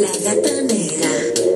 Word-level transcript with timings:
la 0.00 0.08
gata 0.24 1.49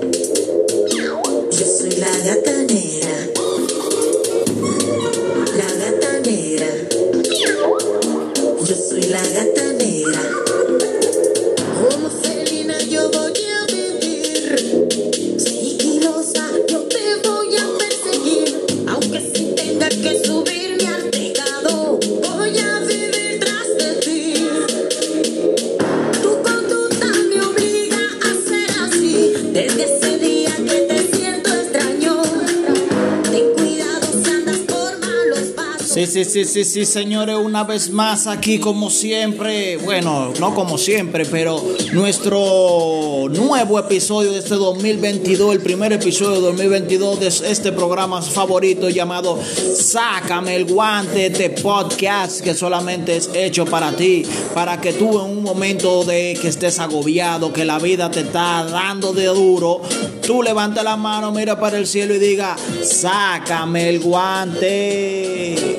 Sí, 36.14 36.24
sí, 36.24 36.45
sí, 36.45 36.62
sí, 36.62 36.84
señores, 36.84 37.34
una 37.34 37.64
vez 37.64 37.91
más 37.91 38.28
aquí 38.28 38.60
como 38.60 38.88
siempre, 38.88 39.78
bueno, 39.78 40.32
no 40.38 40.55
como 40.55 40.78
siempre, 40.78 41.27
pero 41.27 41.60
nuestro 41.92 43.27
nuevo 43.30 43.80
episodio 43.80 44.30
de 44.30 44.38
este 44.38 44.55
2022, 44.55 45.52
el 45.55 45.60
primer 45.60 45.92
episodio 45.92 46.36
de 46.36 46.41
2022 46.42 47.19
de 47.19 47.27
este 47.50 47.72
programa 47.72 48.22
favorito 48.22 48.88
llamado 48.88 49.41
Sácame 49.77 50.55
el 50.55 50.66
guante, 50.66 51.27
este 51.27 51.50
podcast 51.50 52.42
que 52.42 52.55
solamente 52.55 53.16
es 53.16 53.30
hecho 53.34 53.64
para 53.64 53.91
ti, 53.96 54.24
para 54.55 54.80
que 54.80 54.92
tú 54.92 55.20
en 55.20 55.36
un 55.38 55.42
momento 55.42 56.05
de 56.05 56.38
que 56.41 56.46
estés 56.46 56.78
agobiado, 56.78 57.52
que 57.52 57.64
la 57.64 57.80
vida 57.80 58.08
te 58.08 58.20
está 58.20 58.62
dando 58.62 59.12
de 59.12 59.27
duro, 59.27 59.83
tú 60.24 60.44
levanta 60.44 60.84
la 60.84 60.96
mano, 60.96 61.33
mira 61.33 61.58
para 61.58 61.77
el 61.77 61.88
cielo 61.88 62.14
y 62.14 62.20
diga, 62.20 62.55
sácame 62.84 63.88
el 63.88 63.98
guante. 63.98 65.75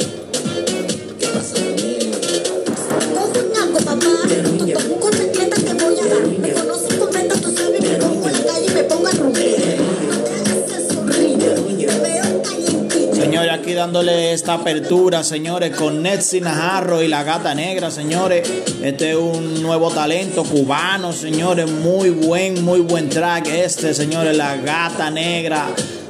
Aquí 13.65 13.73
dándole 13.73 14.31
esta 14.31 14.53
apertura, 14.53 15.23
señores, 15.23 15.75
con 15.75 16.03
Netsi 16.03 16.39
Najarro 16.39 17.01
y 17.01 17.07
la 17.07 17.23
Gata 17.23 17.55
Negra, 17.55 17.89
señores. 17.89 18.47
Este 18.83 19.09
es 19.09 19.17
un 19.17 19.63
nuevo 19.63 19.89
talento 19.89 20.43
cubano, 20.43 21.11
señores. 21.11 21.67
Muy 21.71 22.11
buen, 22.11 22.63
muy 22.63 22.81
buen 22.81 23.09
track. 23.09 23.47
Este, 23.47 23.95
señores, 23.95 24.37
la 24.37 24.55
Gata 24.57 25.09
Negra. 25.09 25.65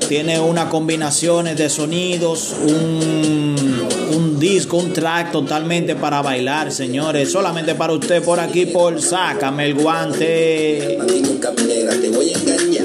Tiene 0.09 0.37
unas 0.37 0.65
combinaciones 0.65 1.55
de 1.55 1.69
sonidos, 1.69 2.53
un, 2.61 3.87
un 4.13 4.37
disco, 4.37 4.75
un 4.75 4.91
track 4.91 5.31
totalmente 5.31 5.95
para 5.95 6.21
bailar, 6.21 6.73
señores. 6.73 7.31
Solamente 7.31 7.73
para 7.73 7.93
usted 7.93 8.21
por 8.21 8.41
aquí, 8.41 8.65
por 8.65 9.01
Sácame 9.01 9.67
el 9.67 9.75
guante. 9.75 10.97
Te 12.01 12.09
voy 12.09 12.33
a 12.33 12.37
engañar. 12.37 12.84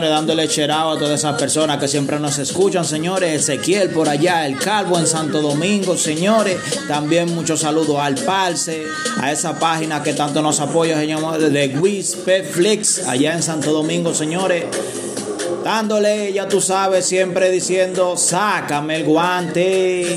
Señores, 0.00 0.16
dándole 0.16 0.48
cherado 0.48 0.92
a 0.92 0.98
todas 0.98 1.20
esas 1.20 1.38
personas 1.38 1.76
que 1.76 1.86
siempre 1.86 2.18
nos 2.18 2.38
escuchan, 2.38 2.86
señores. 2.86 3.42
Ezequiel 3.42 3.90
por 3.90 4.08
allá, 4.08 4.46
el 4.46 4.56
Calvo 4.56 4.98
en 4.98 5.06
Santo 5.06 5.42
Domingo, 5.42 5.94
señores. 5.94 6.56
También 6.88 7.34
muchos 7.34 7.60
saludos 7.60 7.98
al 7.98 8.14
Parse, 8.14 8.86
a 9.20 9.30
esa 9.30 9.58
página 9.58 10.02
que 10.02 10.14
tanto 10.14 10.40
nos 10.40 10.58
apoya, 10.58 10.98
se 10.98 11.06
llama 11.06 11.36
de 11.36 11.68
Wiz 11.78 12.16
Flix, 12.50 13.06
allá 13.06 13.34
en 13.34 13.42
Santo 13.42 13.72
Domingo, 13.72 14.14
señores. 14.14 14.64
Dándole, 15.62 16.32
ya 16.32 16.48
tú 16.48 16.62
sabes, 16.62 17.04
siempre 17.04 17.50
diciendo, 17.50 18.16
sácame 18.16 18.96
el 18.96 19.04
guante. 19.04 20.16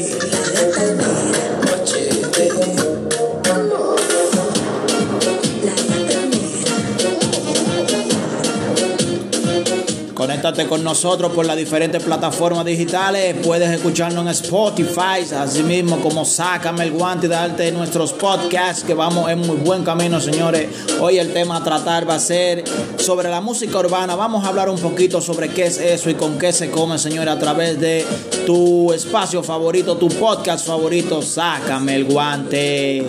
Conéctate 10.23 10.67
con 10.67 10.81
nosotros 10.85 11.33
por 11.33 11.45
las 11.45 11.57
diferentes 11.57 12.01
plataformas 12.01 12.63
digitales. 12.63 13.35
Puedes 13.43 13.69
escucharnos 13.69 14.23
en 14.23 14.29
Spotify, 14.29 15.19
así 15.37 15.63
mismo 15.63 15.99
como 15.99 16.23
Sácame 16.23 16.85
el 16.85 16.93
Guante 16.93 17.25
y 17.25 17.29
darte 17.29 17.69
nuestros 17.73 18.13
podcasts 18.13 18.85
que 18.85 18.93
vamos 18.93 19.29
en 19.29 19.39
muy 19.39 19.57
buen 19.57 19.83
camino, 19.83 20.21
señores. 20.21 20.69
Hoy 21.01 21.19
el 21.19 21.33
tema 21.33 21.57
a 21.57 21.63
tratar 21.65 22.09
va 22.09 22.15
a 22.15 22.19
ser 22.19 22.63
sobre 22.95 23.29
la 23.29 23.41
música 23.41 23.77
urbana. 23.79 24.15
Vamos 24.15 24.45
a 24.45 24.47
hablar 24.47 24.69
un 24.69 24.79
poquito 24.79 25.19
sobre 25.19 25.49
qué 25.49 25.65
es 25.65 25.77
eso 25.77 26.09
y 26.09 26.13
con 26.13 26.39
qué 26.39 26.53
se 26.53 26.71
come, 26.71 26.97
señores, 26.97 27.33
a 27.33 27.39
través 27.39 27.77
de 27.81 28.05
tu 28.45 28.93
espacio 28.93 29.43
favorito, 29.43 29.97
tu 29.97 30.07
podcast 30.07 30.65
favorito. 30.65 31.21
Sácame 31.21 31.95
el 31.95 32.05
Guante. 32.05 33.05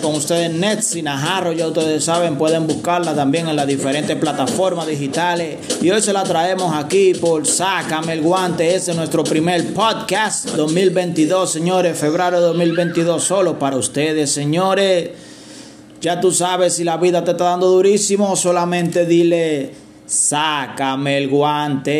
Con 0.00 0.14
ustedes 0.14 0.52
Netsi 0.52 1.02
Najarro, 1.02 1.52
ya 1.52 1.66
ustedes 1.66 2.04
saben, 2.04 2.36
pueden 2.36 2.66
buscarla 2.66 3.14
también 3.14 3.48
en 3.48 3.56
las 3.56 3.66
diferentes 3.66 4.16
plataformas 4.16 4.86
digitales. 4.86 5.58
Y 5.82 5.90
hoy 5.90 6.00
se 6.00 6.12
la 6.12 6.22
traemos 6.24 6.74
aquí 6.74 7.14
por 7.14 7.46
Sácame 7.46 8.12
el 8.14 8.22
Guante. 8.22 8.74
Ese 8.74 8.92
es 8.92 8.96
nuestro 8.96 9.24
primer 9.24 9.74
podcast 9.74 10.46
2022, 10.50 11.50
señores. 11.50 11.98
Febrero 11.98 12.40
de 12.40 12.46
2022, 12.46 13.22
solo 13.22 13.58
para 13.58 13.76
ustedes, 13.76 14.30
señores. 14.30 15.10
Ya 16.00 16.20
tú 16.20 16.32
sabes 16.32 16.74
si 16.74 16.84
la 16.84 16.96
vida 16.96 17.24
te 17.24 17.32
está 17.32 17.44
dando 17.44 17.68
durísimo, 17.68 18.36
solamente 18.36 19.04
dile, 19.04 19.72
sácame 20.06 21.18
el 21.18 21.28
guante. 21.28 21.98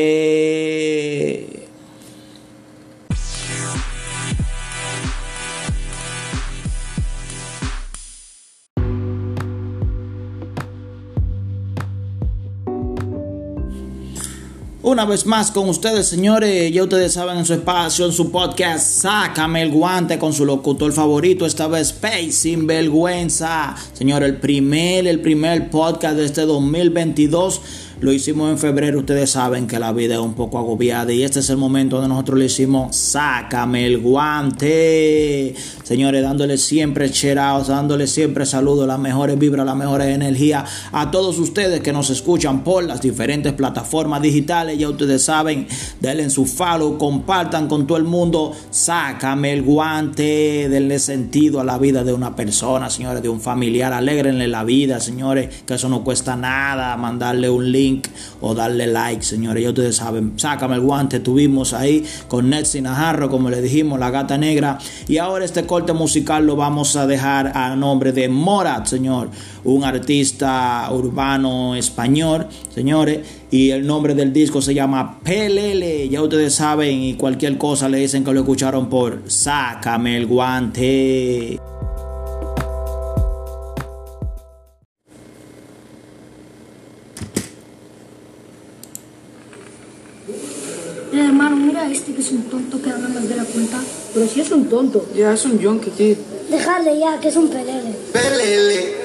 Una 14.88 15.04
vez 15.04 15.26
más 15.26 15.50
con 15.50 15.68
ustedes, 15.68 16.08
señores. 16.08 16.72
Ya 16.72 16.82
ustedes 16.82 17.12
saben 17.12 17.36
en 17.36 17.44
su 17.44 17.52
espacio, 17.52 18.06
en 18.06 18.12
su 18.12 18.30
podcast, 18.30 19.02
sácame 19.02 19.60
el 19.60 19.70
guante 19.70 20.18
con 20.18 20.32
su 20.32 20.46
locutor 20.46 20.94
favorito. 20.94 21.44
Esta 21.44 21.68
vez, 21.68 21.92
Pay 21.92 22.32
sin 22.32 22.66
vergüenza. 22.66 23.76
Señor, 23.92 24.22
el 24.22 24.38
primer, 24.38 25.06
el 25.06 25.20
primer 25.20 25.68
podcast 25.68 26.16
de 26.16 26.24
este 26.24 26.46
2022. 26.46 27.60
Lo 28.00 28.12
hicimos 28.12 28.48
en 28.52 28.58
febrero. 28.58 29.00
Ustedes 29.00 29.30
saben 29.30 29.66
que 29.66 29.80
la 29.80 29.92
vida 29.92 30.14
es 30.14 30.20
un 30.20 30.34
poco 30.34 30.56
agobiada. 30.56 31.12
Y 31.12 31.24
este 31.24 31.40
es 31.40 31.50
el 31.50 31.56
momento 31.56 31.96
donde 31.96 32.10
nosotros 32.10 32.38
le 32.38 32.44
hicimos, 32.44 32.94
sácame 32.94 33.86
el 33.86 33.98
guante. 33.98 35.52
Señores, 35.82 36.22
dándole 36.22 36.58
siempre 36.58 37.10
cherados, 37.10 37.66
dándole 37.66 38.06
siempre 38.06 38.46
saludos, 38.46 38.86
las 38.86 39.00
mejores 39.00 39.36
vibras, 39.36 39.66
las 39.66 39.74
mejores 39.74 40.14
energías 40.14 40.70
a 40.92 41.10
todos 41.10 41.40
ustedes 41.40 41.80
que 41.80 41.92
nos 41.92 42.10
escuchan 42.10 42.62
por 42.62 42.84
las 42.84 43.00
diferentes 43.00 43.52
plataformas 43.54 44.22
digitales. 44.22 44.78
Ya 44.78 44.88
ustedes 44.88 45.24
saben, 45.24 45.66
denle 45.98 46.22
en 46.22 46.30
su 46.30 46.46
follow, 46.46 46.98
compartan 46.98 47.66
con 47.66 47.88
todo 47.88 47.98
el 47.98 48.04
mundo. 48.04 48.52
Sácame 48.70 49.52
el 49.52 49.62
guante, 49.62 50.68
denle 50.68 51.00
sentido 51.00 51.58
a 51.58 51.64
la 51.64 51.78
vida 51.78 52.04
de 52.04 52.12
una 52.12 52.36
persona, 52.36 52.90
señores, 52.90 53.24
de 53.24 53.28
un 53.28 53.40
familiar. 53.40 53.92
Alégrenle 53.92 54.46
la 54.46 54.62
vida, 54.62 55.00
señores, 55.00 55.64
que 55.66 55.74
eso 55.74 55.88
no 55.88 56.04
cuesta 56.04 56.36
nada. 56.36 56.96
Mandarle 56.96 57.50
un 57.50 57.72
link 57.72 57.87
o 58.40 58.54
darle 58.54 58.86
like, 58.86 59.22
señores. 59.22 59.62
Ya 59.62 59.70
ustedes 59.70 59.96
saben, 59.96 60.34
sácame 60.36 60.76
el 60.76 60.80
guante. 60.80 61.20
Tuvimos 61.20 61.72
ahí 61.72 62.04
con 62.28 62.50
Netsi 62.50 62.80
Najarro, 62.80 63.28
como 63.28 63.50
le 63.50 63.60
dijimos, 63.60 63.98
la 63.98 64.10
gata 64.10 64.38
negra. 64.38 64.78
Y 65.06 65.18
ahora 65.18 65.44
este 65.44 65.66
corte 65.66 65.92
musical 65.92 66.46
lo 66.46 66.56
vamos 66.56 66.96
a 66.96 67.06
dejar 67.06 67.56
a 67.56 67.74
nombre 67.76 68.12
de 68.12 68.28
Morat, 68.28 68.86
señor, 68.86 69.30
un 69.64 69.84
artista 69.84 70.88
urbano 70.92 71.74
español, 71.74 72.46
señores. 72.74 73.20
Y 73.50 73.70
el 73.70 73.86
nombre 73.86 74.14
del 74.14 74.32
disco 74.32 74.60
se 74.60 74.74
llama 74.74 75.20
Pelele. 75.20 76.08
Ya 76.08 76.22
ustedes 76.22 76.54
saben, 76.54 77.02
y 77.02 77.14
cualquier 77.14 77.56
cosa 77.56 77.88
le 77.88 77.98
dicen 77.98 78.24
que 78.24 78.32
lo 78.32 78.40
escucharon 78.40 78.88
por 78.88 79.22
Sácame 79.26 80.16
el 80.16 80.26
guante. 80.26 81.58
Eh, 91.18 91.24
hermano, 91.24 91.56
mira 91.56 91.90
este 91.90 92.14
que 92.14 92.20
es 92.20 92.30
un 92.30 92.42
tonto 92.44 92.80
que 92.80 92.90
habla 92.90 93.08
más 93.08 93.28
de 93.28 93.34
la 93.34 93.44
cuenta. 93.44 93.78
Pero 94.14 94.28
si 94.28 94.40
es 94.40 94.52
un 94.52 94.68
tonto. 94.68 95.04
Ya 95.16 95.32
es 95.32 95.44
un 95.44 95.58
yonki, 95.58 95.90
tío. 95.90 96.14
Dejarle 96.48 96.96
ya, 96.96 97.18
que 97.18 97.28
es 97.28 97.36
un 97.36 97.48
pelele. 97.48 97.92
Pelele. 98.12 98.97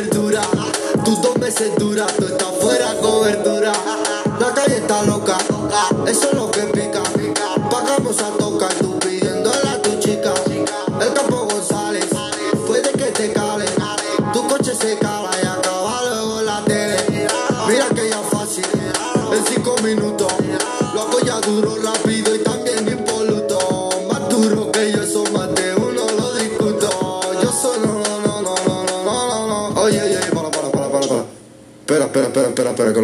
Unos 0.00 0.10
de 0.10 0.18
verdura. 0.18 0.42
Tus 1.04 1.20
dos 1.22 1.36
meses 1.38 1.72
dura. 1.78 2.06
Tú 2.18 2.26
estás 2.26 2.48
fuera 2.60 2.94
cobertura. 3.00 3.72
La 4.38 4.54
calle 4.54 4.76
está 4.76 5.02
loca. 5.02 5.38
Eso 6.06 6.28
es 6.28 6.34
lo 6.34 6.50
que 6.50 6.62
pica. 6.62 7.02
Pagamos 7.70 8.18
a 8.20 8.30
tocar. 8.38 8.89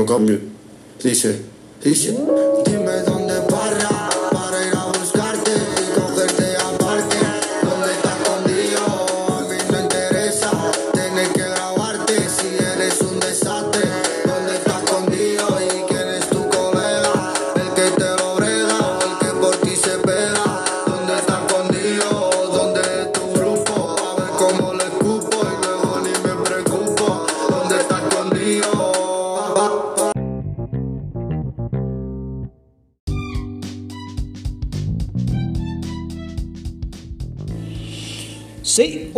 Cambio. 0.06 0.38
Dice, 1.02 1.42
dice. 1.82 2.25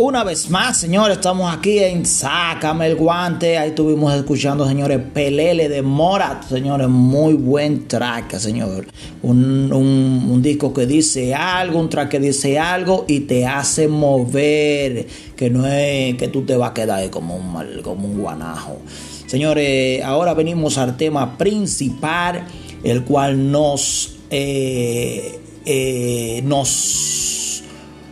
Una 0.09 0.23
vez 0.23 0.49
más, 0.49 0.75
señores, 0.79 1.17
estamos 1.17 1.55
aquí 1.55 1.77
en 1.77 2.03
Sácame 2.03 2.87
el 2.87 2.95
Guante. 2.95 3.59
Ahí 3.59 3.69
estuvimos 3.69 4.11
escuchando, 4.15 4.67
señores, 4.67 4.99
Pelele 5.13 5.69
de 5.69 5.83
Morat. 5.83 6.49
Señores, 6.49 6.87
muy 6.87 7.35
buen 7.35 7.87
track, 7.87 8.35
señor. 8.39 8.87
Un, 9.21 9.71
un- 9.71 10.41
disco 10.41 10.73
que 10.73 10.87
dice 10.87 11.35
algo, 11.35 11.79
un 11.79 11.89
track 11.89 12.09
que 12.09 12.19
dice 12.19 12.57
algo 12.57 13.05
y 13.07 13.19
te 13.19 13.45
hace 13.45 13.87
mover. 13.87 15.05
Que 15.35 15.51
no 15.51 15.67
es 15.67 16.15
que 16.15 16.27
tú 16.27 16.41
te 16.41 16.57
vas 16.57 16.71
a 16.71 16.73
quedar 16.73 17.07
como 17.11 17.35
un, 17.35 17.81
como 17.83 18.07
un 18.07 18.19
guanajo. 18.19 18.79
Señores, 19.27 20.03
ahora 20.03 20.33
venimos 20.33 20.79
al 20.79 20.97
tema 20.97 21.37
principal, 21.37 22.47
el 22.83 23.03
cual 23.03 23.51
nos, 23.51 24.15
eh, 24.31 25.39
eh, 25.65 26.41
nos 26.45 27.28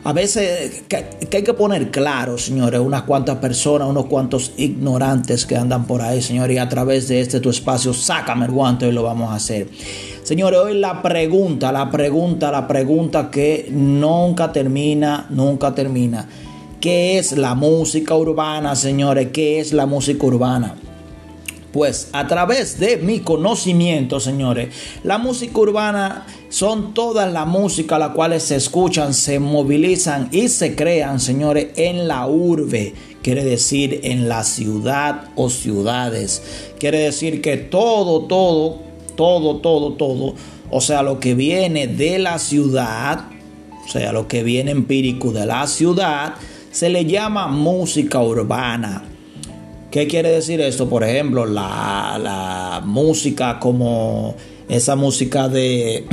a 0.08 0.14
veces 0.14 0.84
que, 0.88 1.04
hay 1.36 1.44
que 1.44 1.54
poner 1.54 1.92
claro, 1.92 2.38
señores, 2.38 2.80
unas 2.80 3.02
cuantas 3.02 3.40
personas, 3.40 3.90
unos 3.90 4.06
cuantos 4.06 4.54
ignorantes 4.56 5.46
que 5.46 5.58
andan 5.58 5.86
por 5.86 6.02
ahí, 6.02 6.22
señores, 6.22 6.56
y 6.56 6.60
a 6.60 6.70
través 6.70 7.10
de 7.10 7.20
este 7.20 7.42
tu 7.42 7.50
espacio, 7.50 7.94
sácame 7.94 8.46
el 8.46 8.54
guante 8.54 8.88
y 8.88 8.94
lo 8.94 9.04
vamos 9.04 9.30
a 9.32 9.36
hacer. 9.36 9.68
Señores, 10.24 10.60
hoy 10.60 10.76
la 10.76 11.02
pregunta, 11.02 11.74
la 11.74 11.92
pregunta, 11.92 12.50
la 12.54 12.66
pregunta 12.70 13.30
que 13.30 13.68
nunca 13.70 14.54
termina, 14.54 15.26
nunca 15.30 15.76
termina. 15.76 16.26
¿Qué 16.80 17.18
es 17.18 17.38
la 17.38 17.54
música 17.54 18.16
urbana, 18.16 18.78
señores? 18.78 19.32
¿Qué 19.34 19.60
es 19.60 19.74
la 19.74 19.88
música 19.88 20.26
urbana? 20.26 20.76
Pues 21.72 22.10
a 22.14 22.28
través 22.28 22.80
de 22.80 22.98
mi 22.98 23.20
conocimiento, 23.20 24.20
señores, 24.20 24.74
la 25.04 25.18
música 25.18 25.60
urbana 25.60 26.26
son 26.50 26.94
todas 26.94 27.32
las 27.32 27.46
músicas 27.46 28.00
las 28.00 28.12
cuales 28.12 28.44
se 28.44 28.56
escuchan, 28.56 29.14
se 29.14 29.40
movilizan 29.40 30.30
y 30.32 30.48
se 30.48 30.76
crean, 30.76 31.20
señores, 31.20 31.68
en 31.76 32.08
la 32.08 32.26
urbe. 32.26 32.94
Quiere 33.22 33.44
decir 33.44 34.00
en 34.04 34.30
la 34.30 34.46
ciudad 34.46 35.30
o 35.36 35.50
ciudades. 35.50 36.42
Quiere 36.80 37.00
decir 37.00 37.42
que 37.42 37.58
todo, 37.58 38.22
todo, 38.22 38.80
todo, 39.16 39.58
todo, 39.58 39.94
todo, 39.94 40.36
o 40.70 40.80
sea, 40.80 41.02
lo 41.02 41.20
que 41.20 41.36
viene 41.36 41.88
de 41.88 42.20
la 42.20 42.40
ciudad, 42.40 43.26
o 43.86 43.90
sea, 43.90 44.14
lo 44.14 44.30
que 44.30 44.44
viene 44.44 44.72
empírico 44.72 45.34
de 45.34 45.46
la 45.46 45.68
ciudad, 45.68 46.36
se 46.72 46.90
le 46.90 47.06
llama 47.06 47.48
música 47.48 48.22
urbana. 48.22 49.04
¿Qué 49.92 50.08
quiere 50.08 50.30
decir 50.30 50.60
esto? 50.60 50.90
Por 50.90 51.04
ejemplo, 51.04 51.46
la, 51.46 52.20
la 52.22 52.82
música 52.84 53.58
como 53.60 54.36
esa 54.68 54.96
música 54.96 55.48
de 55.48 56.06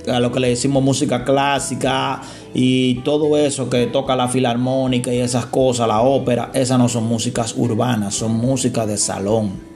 a 0.08 0.20
lo 0.20 0.30
que 0.30 0.40
le 0.40 0.48
decimos 0.50 0.82
música 0.82 1.24
clásica 1.24 2.22
y 2.54 2.96
todo 3.02 3.36
eso 3.36 3.68
que 3.68 3.86
toca 3.86 4.14
la 4.14 4.28
filarmónica 4.28 5.12
y 5.12 5.18
esas 5.18 5.46
cosas, 5.46 5.88
la 5.88 6.00
ópera, 6.00 6.50
esas 6.54 6.78
no 6.78 6.88
son 6.88 7.04
músicas 7.04 7.54
urbanas, 7.56 8.14
son 8.14 8.34
músicas 8.36 8.86
de 8.86 8.96
salón 8.96 9.67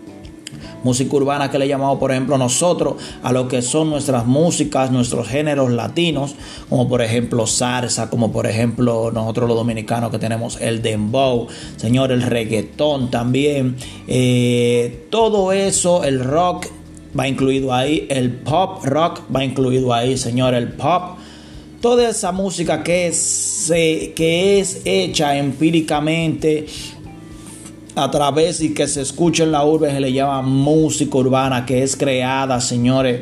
música 0.83 1.17
urbana 1.17 1.51
que 1.51 1.59
le 1.59 1.69
llamamos, 1.69 1.99
por 1.99 2.11
ejemplo, 2.11 2.39
nosotros 2.39 2.95
a 3.23 3.33
lo 3.33 3.49
que 3.49 3.63
son 3.63 3.91
nuestras 3.91 4.27
músicas, 4.27 4.91
nuestros 4.91 5.29
géneros 5.29 5.71
latinos, 5.71 6.35
como 6.69 6.89
por 6.89 7.03
ejemplo 7.03 7.47
salsa, 7.47 8.11
como 8.11 8.33
por 8.33 8.47
ejemplo 8.47 9.11
nosotros 9.13 9.49
los 9.49 9.57
dominicanos 9.57 10.11
que 10.11 10.19
tenemos 10.19 10.61
el 10.61 10.83
dembow, 10.83 11.49
señor, 11.77 12.13
el 12.13 12.23
reggaetón 12.23 13.11
también, 13.11 13.77
eh, 14.07 15.07
todo 15.11 15.53
eso, 15.53 16.05
el 16.05 16.23
rock 16.25 16.67
va 17.19 17.29
incluido 17.29 17.73
ahí, 17.73 18.07
el 18.11 18.31
pop 18.31 18.85
rock 18.85 19.21
va 19.35 19.45
incluido 19.45 19.93
ahí, 19.93 20.17
señor, 20.17 20.55
el 20.55 20.69
pop. 20.73 21.19
Toda 21.81 22.11
esa 22.11 22.31
música 22.31 22.85
que 22.85 23.09
es, 23.09 23.71
eh, 23.75 24.13
que 24.15 24.61
es 24.61 24.83
hecha 24.85 25.37
empíricamente, 25.37 26.67
a 27.95 28.11
través 28.11 28.61
y 28.61 28.75
que 28.75 28.87
se 28.89 29.03
escucha 29.03 29.45
en 29.45 29.53
la 29.53 29.65
urbe 29.65 29.91
se 29.91 30.01
le 30.01 30.13
llama 30.13 30.43
música 30.43 31.19
urbana 31.19 31.67
que 31.67 31.83
es 31.83 31.97
creada, 31.97 32.61
señores, 32.61 33.21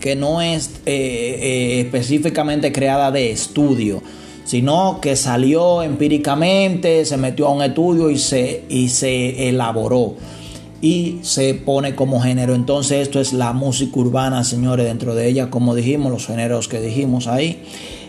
que 0.00 0.16
no 0.16 0.40
es 0.40 0.80
eh, 0.86 1.38
eh, 1.40 1.80
específicamente 1.80 2.72
creada 2.72 3.10
de 3.10 3.30
estudio, 3.30 4.02
sino 4.44 5.00
que 5.00 5.16
salió 5.16 5.82
empíricamente, 5.82 7.04
se 7.04 7.16
metió 7.16 7.46
a 7.46 7.50
un 7.50 7.62
estudio 7.62 8.10
y 8.10 8.18
se, 8.18 8.64
y 8.68 8.88
se 8.88 9.48
elaboró 9.48 10.14
y 10.80 11.18
se 11.22 11.54
pone 11.54 11.94
como 11.94 12.20
género. 12.20 12.54
Entonces 12.54 12.98
esto 13.02 13.20
es 13.20 13.32
la 13.32 13.52
música 13.52 13.98
urbana, 13.98 14.44
señores, 14.44 14.86
dentro 14.86 15.14
de 15.14 15.28
ella, 15.28 15.50
como 15.50 15.74
dijimos, 15.74 16.12
los 16.12 16.26
géneros 16.26 16.68
que 16.68 16.80
dijimos 16.80 17.26
ahí. 17.26 17.62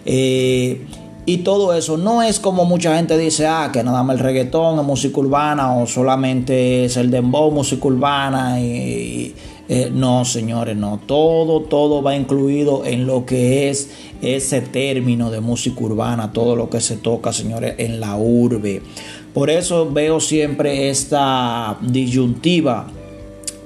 Eh, 0.06 0.86
y 1.30 1.40
todo 1.40 1.74
eso 1.74 1.98
no 1.98 2.24
es 2.24 2.40
como 2.40 2.64
mucha 2.64 2.96
gente 2.96 3.18
dice, 3.18 3.48
ah, 3.48 3.70
que 3.74 3.84
nada 3.84 4.02
más 4.02 4.16
el 4.16 4.24
reggaetón 4.24 4.80
es 4.80 4.86
música 4.86 5.20
urbana 5.20 5.76
o 5.76 5.86
solamente 5.86 6.86
es 6.86 6.96
el 6.96 7.12
dembow 7.12 7.52
música 7.52 7.86
urbana. 7.86 8.62
Y, 8.62 9.36
eh, 9.68 9.92
no, 9.94 10.24
señores, 10.24 10.78
no. 10.78 11.02
Todo, 11.06 11.64
todo 11.64 12.02
va 12.02 12.16
incluido 12.16 12.86
en 12.86 13.06
lo 13.06 13.26
que 13.26 13.70
es 13.70 13.90
ese 14.22 14.62
término 14.62 15.30
de 15.30 15.42
música 15.42 15.84
urbana, 15.84 16.32
todo 16.32 16.56
lo 16.56 16.70
que 16.70 16.80
se 16.80 16.96
toca, 16.96 17.34
señores, 17.34 17.76
en 17.78 18.00
la 18.00 18.16
urbe. 18.16 18.82
Por 19.34 19.50
eso 19.50 19.92
veo 19.92 20.22
siempre 20.22 20.90
esta 20.90 21.78
disyuntiva 21.82 22.88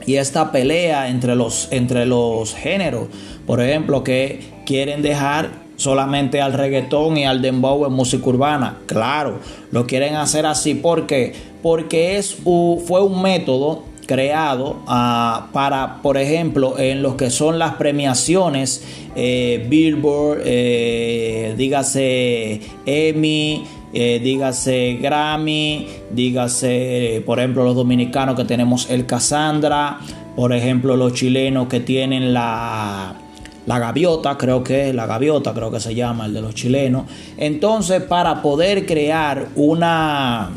y 0.08 0.16
esta 0.16 0.52
pelea 0.52 1.10
entre 1.10 1.36
los, 1.36 1.68
entre 1.70 2.08
los 2.08 2.56
géneros. 2.56 3.08
Por 3.46 3.62
ejemplo, 3.62 4.04
que 4.04 4.40
quieren 4.66 5.04
dejar 5.04 5.62
solamente 5.82 6.42
al 6.42 6.54
reggaetón 6.54 7.18
y 7.18 7.26
al 7.26 7.42
dembow 7.42 7.86
en 7.86 7.94
música 7.94 8.30
urbana. 8.30 8.78
Claro, 8.86 9.40
lo 9.72 9.88
quieren 9.88 10.16
hacer 10.16 10.46
así 10.46 10.76
porque 10.76 11.34
porque 11.62 12.18
es 12.18 12.36
fue 12.44 13.02
un 13.02 13.22
método 13.22 13.84
creado 14.06 14.78
ah, 14.88 15.48
para, 15.54 16.02
por 16.02 16.18
ejemplo, 16.18 16.78
en 16.78 17.02
lo 17.02 17.16
que 17.16 17.30
son 17.30 17.60
las 17.60 17.76
premiaciones 17.76 18.84
eh, 19.16 19.66
Billboard, 19.70 20.42
eh, 20.44 21.54
dígase 21.58 22.60
Emmy, 22.86 23.64
eh, 23.94 24.20
dígase 24.22 25.00
Grammy, 25.02 25.88
dígase, 26.12 27.24
por 27.26 27.40
ejemplo, 27.40 27.64
los 27.64 27.76
dominicanos 27.76 28.36
que 28.36 28.46
tenemos 28.46 28.90
el 28.90 29.06
Cassandra, 29.06 30.00
por 30.36 30.54
ejemplo, 30.54 30.96
los 30.98 31.14
chilenos 31.14 31.68
que 31.68 31.80
tienen 31.80 32.34
la 32.34 33.16
la 33.66 33.80
gaviota, 33.80 34.38
creo 34.38 34.64
que 34.64 34.94
la 34.94 35.06
gaviota, 35.06 35.54
creo 35.54 35.72
que 35.72 35.80
se 35.80 35.94
llama 35.94 36.26
el 36.26 36.34
de 36.34 36.42
los 36.42 36.56
chilenos. 36.56 37.06
Entonces, 37.38 38.02
para 38.04 38.42
poder 38.42 38.86
crear 38.86 39.50
una 39.56 40.50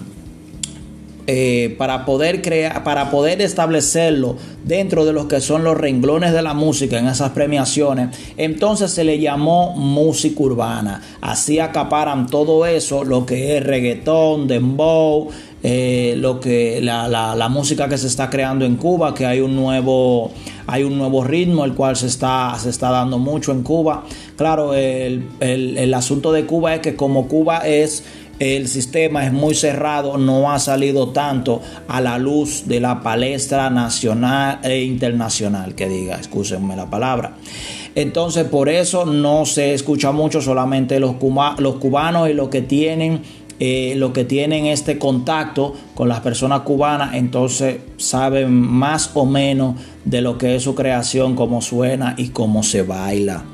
eh, 1.27 1.75
para 1.79 2.05
poder 2.05 2.43
crear, 2.43 2.85
para 2.85 3.11
poder 3.11 3.41
establecerlo 3.41 4.37
dentro 4.63 5.07
de 5.07 5.13
los 5.15 5.27
que 5.27 5.41
son 5.41 5.65
los 5.65 5.77
renglones 5.77 6.33
de 6.33 6.43
la 6.43 6.53
música 6.53 6.99
en 6.99 7.07
esas 7.07 7.31
premiaciones, 7.31 8.17
entonces 8.37 8.91
se 8.91 9.05
le 9.05 9.19
llamó 9.19 9.73
música 9.75 10.43
urbana. 10.43 11.01
Así 11.21 11.59
acaparan 11.61 12.27
todo 12.27 12.67
eso, 12.67 13.05
lo 13.05 13.25
que 13.25 13.57
es 13.57 13.65
reggaetón, 13.65 14.49
dembow, 14.49 15.31
eh, 15.63 16.15
lo 16.19 16.41
que 16.41 16.83
la, 16.83 17.09
la, 17.09 17.49
música 17.49 17.89
que 17.89 17.97
se 17.97 18.07
está 18.07 18.29
creando 18.29 18.67
en 18.67 18.77
Cuba, 18.77 19.15
que 19.15 19.25
hay 19.25 19.41
un 19.41 19.57
nuevo 19.57 20.31
hay 20.67 20.83
un 20.83 20.99
nuevo 20.99 21.25
ritmo 21.25 21.65
el 21.65 21.73
cual 21.73 21.97
se 21.97 22.07
está, 22.07 22.55
se 22.59 22.69
está 22.69 22.91
dando 22.91 23.19
mucho 23.19 23.51
en 23.53 23.63
Cuba. 23.63 24.05
Claro, 24.37 24.75
el, 24.75 25.27
el, 25.41 25.79
el 25.79 25.95
asunto 25.95 26.33
de 26.33 26.45
Cuba 26.45 26.75
es 26.75 26.81
que 26.81 26.97
como 26.97 27.29
Cuba 27.29 27.67
es 27.67 28.05
el 28.39 28.69
sistema 28.69 29.25
es 29.25 29.33
muy 29.33 29.55
cerrado, 29.55 30.19
no 30.19 30.51
ha 30.51 30.59
salido 30.59 31.09
tanto 31.11 31.61
a 31.89 32.01
la 32.01 32.19
luz 32.19 32.65
de 32.67 32.81
la 32.81 33.01
palestra 33.01 33.71
nacional 33.71 34.61
e 34.63 34.83
internacional, 34.83 35.75
que 35.75 35.89
diga, 35.89 36.17
escúsenme 36.17 36.77
la 36.77 36.91
palabra. 36.91 37.37
Entonces, 37.95 38.45
por 38.45 38.69
eso 38.69 39.07
no 39.07 39.47
se 39.47 39.73
escucha 39.73 40.11
mucho 40.11 40.41
solamente 40.41 40.99
los, 40.99 41.15
los 41.59 41.77
cubanos 41.77 42.29
y 42.29 42.35
los 42.35 42.49
que 42.49 42.63
tienen 42.63 43.23
eh, 43.61 43.95
lo 43.97 44.13
que 44.13 44.25
tienen 44.25 44.67
este 44.67 44.99
contacto 44.99 45.75
con 45.95 46.09
las 46.09 46.21
personas 46.21 46.63
cubanas, 46.63 47.15
entonces 47.15 47.77
saben 47.99 48.53
más 48.53 49.13
o 49.15 49.27
menos 49.27 49.77
de 50.05 50.23
lo 50.23 50.39
que 50.39 50.57
es 50.57 50.65
su 50.65 50.75
creación, 50.75 51.37
cómo 51.37 51.63
suena 51.63 52.17
y 52.19 52.31
cómo 52.31 52.65
se 52.65 52.83
baila. 52.83 53.45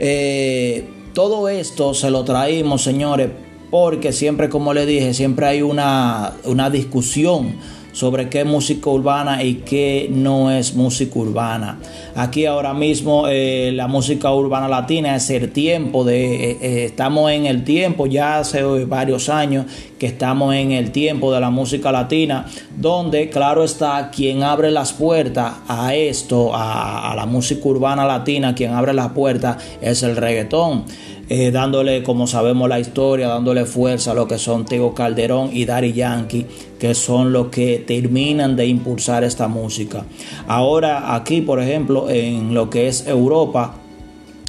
Eh, 0.00 0.88
todo 1.12 1.48
esto 1.48 1.94
se 1.94 2.10
lo 2.10 2.24
traímos, 2.24 2.82
señores, 2.82 3.30
porque 3.74 4.12
siempre, 4.12 4.48
como 4.48 4.72
le 4.72 4.86
dije, 4.86 5.14
siempre 5.14 5.46
hay 5.46 5.60
una, 5.60 6.34
una 6.44 6.70
discusión 6.70 7.56
sobre 7.90 8.28
qué 8.28 8.42
es 8.42 8.46
música 8.46 8.88
urbana 8.88 9.42
y 9.42 9.54
qué 9.66 10.08
no 10.12 10.52
es 10.52 10.76
música 10.76 11.18
urbana. 11.18 11.80
Aquí 12.14 12.46
ahora 12.46 12.72
mismo 12.72 13.26
eh, 13.28 13.72
la 13.74 13.88
música 13.88 14.32
urbana 14.32 14.68
latina 14.68 15.16
es 15.16 15.28
el 15.30 15.50
tiempo 15.50 16.04
de, 16.04 16.50
eh, 16.52 16.58
eh, 16.60 16.84
estamos 16.84 17.32
en 17.32 17.46
el 17.46 17.64
tiempo, 17.64 18.06
ya 18.06 18.38
hace 18.38 18.62
varios 18.84 19.28
años 19.28 19.66
que 19.98 20.06
estamos 20.06 20.54
en 20.54 20.70
el 20.70 20.92
tiempo 20.92 21.32
de 21.32 21.40
la 21.40 21.50
música 21.50 21.90
latina, 21.90 22.46
donde 22.76 23.28
claro 23.28 23.64
está 23.64 24.10
quien 24.14 24.44
abre 24.44 24.70
las 24.70 24.92
puertas 24.92 25.52
a 25.66 25.96
esto, 25.96 26.54
a, 26.54 27.10
a 27.10 27.16
la 27.16 27.26
música 27.26 27.68
urbana 27.68 28.06
latina, 28.06 28.54
quien 28.54 28.72
abre 28.72 28.92
las 28.92 29.10
puertas 29.10 29.56
es 29.80 30.04
el 30.04 30.14
reggaetón. 30.14 30.84
Eh, 31.28 31.50
dándole, 31.50 32.02
como 32.02 32.26
sabemos 32.26 32.68
la 32.68 32.78
historia, 32.78 33.28
dándole 33.28 33.64
fuerza 33.64 34.10
a 34.10 34.14
lo 34.14 34.28
que 34.28 34.38
son 34.38 34.66
Tego 34.66 34.94
Calderón 34.94 35.50
y 35.52 35.64
Daddy 35.64 35.92
Yankee, 35.92 36.46
que 36.78 36.94
son 36.94 37.32
los 37.32 37.48
que 37.48 37.82
terminan 37.86 38.56
de 38.56 38.66
impulsar 38.66 39.24
esta 39.24 39.48
música. 39.48 40.04
Ahora 40.46 41.14
aquí, 41.14 41.40
por 41.40 41.60
ejemplo, 41.62 42.10
en 42.10 42.52
lo 42.52 42.68
que 42.68 42.88
es 42.88 43.06
Europa, 43.06 43.76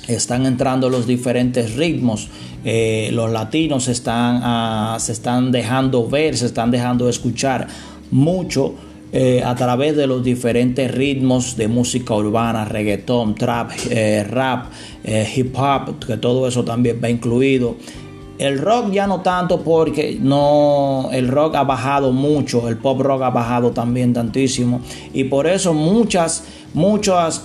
están 0.08 0.46
entrando 0.46 0.90
los 0.90 1.08
diferentes 1.08 1.76
ritmos. 1.76 2.30
Eh, 2.64 3.10
los 3.14 3.32
latinos 3.32 3.88
están, 3.88 4.42
ah, 4.44 4.98
se 5.00 5.14
están 5.14 5.52
dejando 5.52 6.08
ver, 6.08 6.36
se 6.38 6.48
están 6.48 6.72
dejando 6.72 7.08
escuchar 7.10 7.68
mucho 8.12 8.74
eh, 9.18 9.42
a 9.42 9.56
través 9.56 9.96
de 9.96 10.08
los 10.08 10.22
diferentes 10.22 10.94
ritmos 10.94 11.56
de 11.56 11.70
música 11.70 12.14
urbana, 12.16 12.66
reggaetón, 12.66 13.34
trap, 13.34 13.72
eh, 13.90 14.26
rap, 14.30 14.66
eh, 15.06 15.26
hip 15.34 15.56
hop, 15.58 16.06
que 16.06 16.18
todo 16.18 16.46
eso 16.50 16.66
también 16.66 17.00
va 17.02 17.10
incluido. 17.10 17.78
El 18.38 18.60
rock 18.60 18.92
ya 18.92 19.08
no 19.08 19.22
tanto 19.22 19.62
porque 19.62 20.18
no 20.20 21.12
el 21.14 21.30
rock 21.30 21.56
ha 21.56 21.64
bajado 21.64 22.12
mucho, 22.12 22.68
el 22.68 22.76
pop 22.76 23.00
rock 23.00 23.22
ha 23.22 23.30
bajado 23.30 23.72
también 23.72 24.12
tantísimo 24.12 24.82
y 25.14 25.24
por 25.24 25.48
eso 25.48 25.74
muchas 25.74 26.44
muchas 26.74 27.42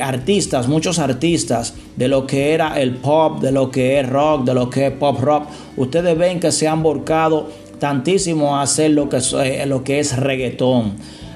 artistas, 0.00 0.68
muchos 0.68 0.98
artistas 0.98 1.74
de 1.96 2.08
lo 2.08 2.26
que 2.26 2.54
era 2.54 2.80
el 2.80 2.94
pop, 2.94 3.42
de 3.42 3.52
lo 3.52 3.70
que 3.70 4.00
es 4.00 4.08
rock, 4.08 4.44
de 4.44 4.54
lo 4.54 4.70
que 4.70 4.86
es 4.86 4.92
pop 4.94 5.20
rock, 5.20 5.48
ustedes 5.76 6.16
ven 6.16 6.40
que 6.40 6.50
se 6.50 6.66
han 6.66 6.82
volcado 6.82 7.48
tantísimo 7.80 8.60
hacer 8.60 8.92
lo 8.92 9.08
que, 9.08 9.18
eh, 9.42 9.66
lo 9.66 9.82
que 9.82 9.98
es 9.98 10.16
reggaetón. 10.16 10.92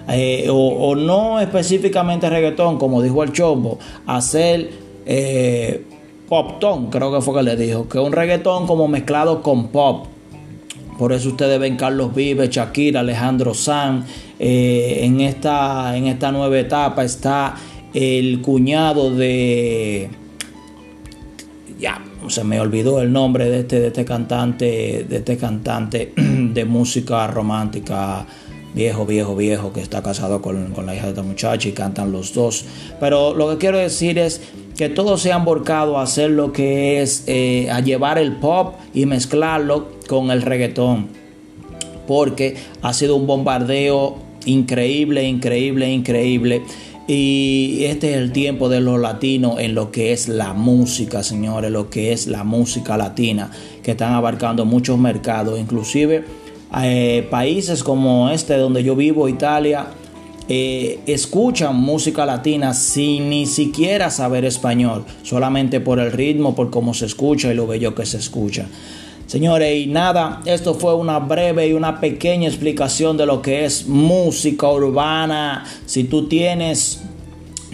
Eh, 0.09 0.47
o, 0.51 0.95
no 0.95 1.41
específicamente 1.41 2.29
reggaetón, 2.29 2.79
como 2.79 3.03
dijo 3.03 3.25
el 3.25 3.33
Chombo, 3.33 3.79
hacer 4.07 4.71
eh, 5.07 5.83
pop 6.29 6.61
ton, 6.61 6.91
creo 6.91 7.13
que 7.13 7.23
fue 7.23 7.35
que 7.35 7.43
le 7.43 7.57
dijo, 7.57 7.89
que 7.89 7.99
un 7.99 8.13
reggaetón 8.13 8.67
como 8.67 8.87
mezclado 8.87 9.43
con 9.43 9.69
pop. 9.69 10.07
Por 10.99 11.13
eso 11.13 11.31
ustedes 11.31 11.59
ven 11.59 11.77
Carlos 11.77 12.15
Vives, 12.15 12.51
Shakira, 12.51 13.01
Alejandro 13.01 13.55
Sanz. 13.55 14.07
en, 14.39 15.21
esta, 15.21 15.97
en 15.97 16.07
esta 16.07 16.31
nueva 16.31 16.57
etapa 16.59 17.03
está 17.03 17.57
el 17.95 18.41
cuñado 18.43 19.11
de... 19.11 20.09
Ya, 21.81 22.01
se 22.29 22.45
me 22.45 22.61
olvidó 22.61 23.01
el 23.01 23.13
nombre 23.13 23.49
de 23.51 23.61
este, 23.61 23.81
de 23.81 23.87
este 23.89 24.05
cantante, 24.05 25.07
de 25.09 25.17
este 25.17 25.37
cantante 25.37 26.13
de 26.55 26.65
música 26.65 27.27
romántica 27.27 28.27
viejo, 28.75 29.07
viejo, 29.07 29.37
viejo, 29.37 29.73
que 29.73 29.81
está 29.81 30.03
casado 30.03 30.43
con, 30.43 30.75
la 30.85 30.95
hija 30.95 31.05
de 31.05 31.11
esta 31.11 31.23
muchacha 31.23 31.69
y 31.69 31.73
cantan 31.73 32.13
los 32.13 32.35
dos. 32.35 32.65
Pero 33.01 33.35
lo 33.35 33.51
que 33.51 33.59
quiero 33.59 33.79
decir 33.79 34.19
es 34.19 34.41
que 34.77 34.89
todos 34.89 35.23
se 35.23 35.33
han 35.33 35.45
volcado 35.45 35.99
a 35.99 36.03
hacer 36.03 36.31
lo 36.31 36.53
que 36.53 37.01
es, 37.01 37.25
eh, 37.27 37.69
a 37.71 37.81
llevar 37.81 38.19
el 38.19 38.37
pop 38.37 38.75
y 38.93 39.07
mezclarlo 39.07 39.89
con 40.09 40.31
el 40.31 40.43
reggaetón. 40.43 41.09
Porque 42.07 42.57
ha 42.83 42.93
sido 42.93 43.17
un 43.17 43.27
bombardeo 43.27 44.19
increíble, 44.45 45.25
increíble, 45.25 45.91
increíble. 45.91 46.63
Y 47.07 47.85
este 47.85 48.13
es 48.13 48.17
el 48.17 48.33
tiempo 48.33 48.69
de 48.69 48.81
los 48.81 48.99
latinos 48.99 49.61
en 49.61 49.75
lo 49.75 49.91
que 49.93 50.13
es 50.13 50.27
la 50.27 50.55
música, 50.55 51.23
señores, 51.23 51.71
lo 51.71 51.91
que 51.91 52.13
es 52.13 52.27
la 52.27 52.45
música 52.45 52.97
latina, 52.97 53.51
que 53.83 53.91
están 53.91 54.15
abarcando 54.15 54.65
muchos 54.65 54.99
mercados, 54.99 55.61
inclusive 55.61 56.25
eh, 56.83 57.27
países 57.31 57.83
como 57.85 58.31
este 58.31 58.57
donde 58.57 58.83
yo 58.83 58.97
vivo, 58.97 59.29
Italia, 59.29 59.87
eh, 60.49 61.01
escuchan 61.07 61.77
música 61.77 62.27
latina 62.27 62.75
sin 62.75 63.31
ni 63.31 63.47
siquiera 63.47 64.11
saber 64.11 64.45
español, 64.45 65.05
solamente 65.23 65.81
por 65.81 65.99
el 65.99 66.13
ritmo, 66.13 66.55
por 66.55 66.71
cómo 66.71 66.93
se 66.93 67.07
escucha 67.07 67.51
y 67.53 67.55
lo 67.55 67.67
bello 67.67 67.95
que 67.95 68.05
se 68.05 68.19
escucha. 68.19 68.67
Señores, 69.27 69.75
y 69.75 69.87
nada, 69.87 70.43
esto 70.45 70.75
fue 70.75 70.95
una 70.95 71.19
breve 71.19 71.69
y 71.69 71.73
una 71.73 71.99
pequeña 71.99 72.47
explicación 72.47 73.17
de 73.17 73.25
lo 73.25 73.41
que 73.41 73.65
es 73.65 73.87
música 73.89 74.69
urbana. 74.69 75.65
Si 75.87 76.05
tú 76.05 76.29
tienes 76.29 77.03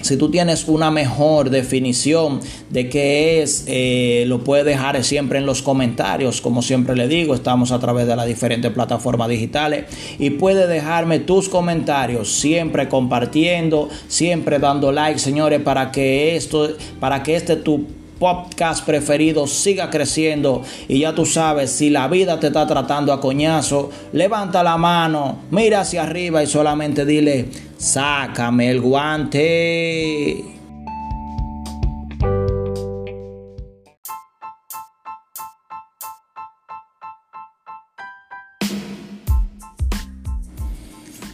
si 0.00 0.16
tú 0.16 0.30
tienes 0.30 0.66
una 0.69 0.90
mejor 0.90 1.50
definición 1.50 2.40
de 2.71 2.88
qué 2.88 3.42
es, 3.42 3.64
eh, 3.66 4.25
lo 4.26 4.45
puedes 4.45 4.64
dejar 4.64 5.02
siempre 5.04 5.38
en 5.38 5.47
los 5.47 5.62
comentarios. 5.62 6.40
Como 6.40 6.62
siempre 6.62 6.97
le 6.97 7.09
digo, 7.09 7.35
estamos 7.35 7.73
a 7.73 7.78
través 7.78 8.07
de 8.07 8.16
las 8.16 8.26
diferentes 8.26 8.71
plataformas 8.73 9.28
digitales 9.28 9.85
y 10.19 10.30
puedes 10.30 10.69
dejarme 10.69 11.21
tus 11.21 11.49
comentarios, 11.49 12.33
siempre 12.33 12.88
compartiendo, 12.88 13.88
siempre 14.09 14.59
dando 14.59 14.92
like, 14.92 15.19
señores, 15.19 15.61
para 15.61 15.90
que 15.90 16.37
esto, 16.37 16.69
para 16.99 17.23
que 17.23 17.37
este 17.37 17.57
tu 17.57 18.00
podcast 18.21 18.85
preferido 18.85 19.49
siga 19.49 19.90
creciendo. 19.90 20.62
Y 20.87 21.00
ya 21.00 21.14
tú 21.14 21.26
sabes, 21.26 21.71
si 21.73 21.90
la 21.90 22.07
vida 22.07 22.38
te 22.38 22.49
está 22.49 22.66
tratando 22.66 23.12
a 23.12 23.21
coñazo, 23.21 23.90
levanta 24.12 24.62
la 24.62 24.76
mano, 24.76 25.40
mira 25.50 25.80
hacia 25.80 26.02
arriba 26.04 26.42
y 26.42 26.47
solamente 26.47 27.04
dile, 27.04 27.49
sácame 27.80 28.70
el 28.70 28.80
guante. 28.82 30.44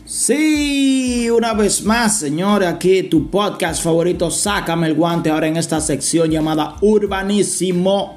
Sí, 0.04 0.55
una 1.30 1.54
vez 1.54 1.84
más, 1.84 2.18
señores, 2.18 2.68
aquí 2.68 3.02
tu 3.04 3.30
podcast 3.30 3.82
favorito, 3.82 4.30
Sácame 4.30 4.86
el 4.86 4.94
guante, 4.94 5.30
ahora 5.30 5.46
en 5.46 5.56
esta 5.56 5.80
sección 5.80 6.30
llamada 6.30 6.76
Urbanísimo, 6.80 8.16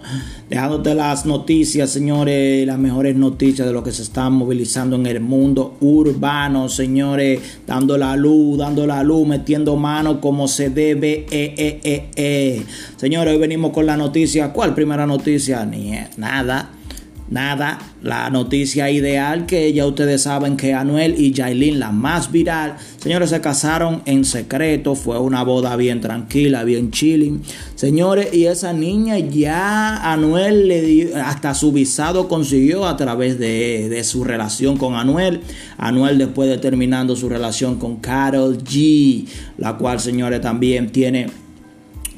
dejándote 0.49 0.95
las 0.95 1.25
noticias, 1.25 1.89
señores, 1.89 2.65
las 2.65 2.77
mejores 2.77 3.15
noticias 3.15 3.67
de 3.67 3.73
lo 3.73 3.83
que 3.83 3.91
se 3.91 4.01
está 4.01 4.29
movilizando 4.29 4.95
en 4.95 5.05
el 5.05 5.19
mundo 5.19 5.77
urbano, 5.81 6.69
señores, 6.69 7.59
dando 7.65 7.97
la 7.97 8.15
luz, 8.15 8.57
dando 8.57 8.85
la 8.87 9.03
luz, 9.03 9.27
metiendo 9.27 9.75
mano 9.75 10.19
como 10.19 10.47
se 10.47 10.69
debe, 10.69 11.25
eh, 11.29 11.53
eh, 11.57 12.09
eh. 12.15 12.65
Señores, 12.97 13.33
hoy 13.33 13.39
venimos 13.39 13.71
con 13.71 13.85
la 13.85 13.97
noticia, 13.97 14.51
¿cuál 14.53 14.73
primera 14.73 15.05
noticia? 15.05 15.65
Ni 15.65 15.93
nada 16.17 16.78
Nada, 17.29 17.77
la 18.01 18.29
noticia 18.31 18.89
ideal 18.89 19.45
que 19.45 19.71
ya 19.71 19.85
ustedes 19.85 20.23
saben 20.23 20.57
que 20.57 20.73
Anuel 20.73 21.13
y 21.19 21.31
Jailin, 21.31 21.79
la 21.79 21.91
más 21.91 22.31
viral, 22.31 22.77
señores, 22.97 23.29
se 23.29 23.39
casaron 23.39 24.01
en 24.05 24.25
secreto, 24.25 24.95
fue 24.95 25.19
una 25.19 25.43
boda 25.43 25.75
bien 25.75 26.01
tranquila, 26.01 26.63
bien 26.63 26.89
chilling. 26.89 27.41
Señores, 27.75 28.33
y 28.33 28.45
esa 28.45 28.73
niña 28.73 29.19
ya 29.19 30.11
Anuel 30.11 30.67
le 30.67 30.81
dio, 30.81 31.23
hasta 31.23 31.53
su 31.53 31.71
visado 31.71 32.27
consiguió 32.27 32.87
a 32.87 32.97
través 32.97 33.37
de, 33.37 33.89
de 33.89 34.03
su 34.03 34.23
relación 34.23 34.77
con 34.77 34.95
Anuel. 34.95 35.41
Anuel 35.77 36.17
después 36.17 36.49
de 36.49 36.57
terminando 36.57 37.15
su 37.15 37.29
relación 37.29 37.77
con 37.77 37.97
Carol 37.97 38.57
G, 38.63 39.27
la 39.57 39.77
cual, 39.77 39.99
señores, 39.99 40.41
también 40.41 40.91
tiene 40.91 41.27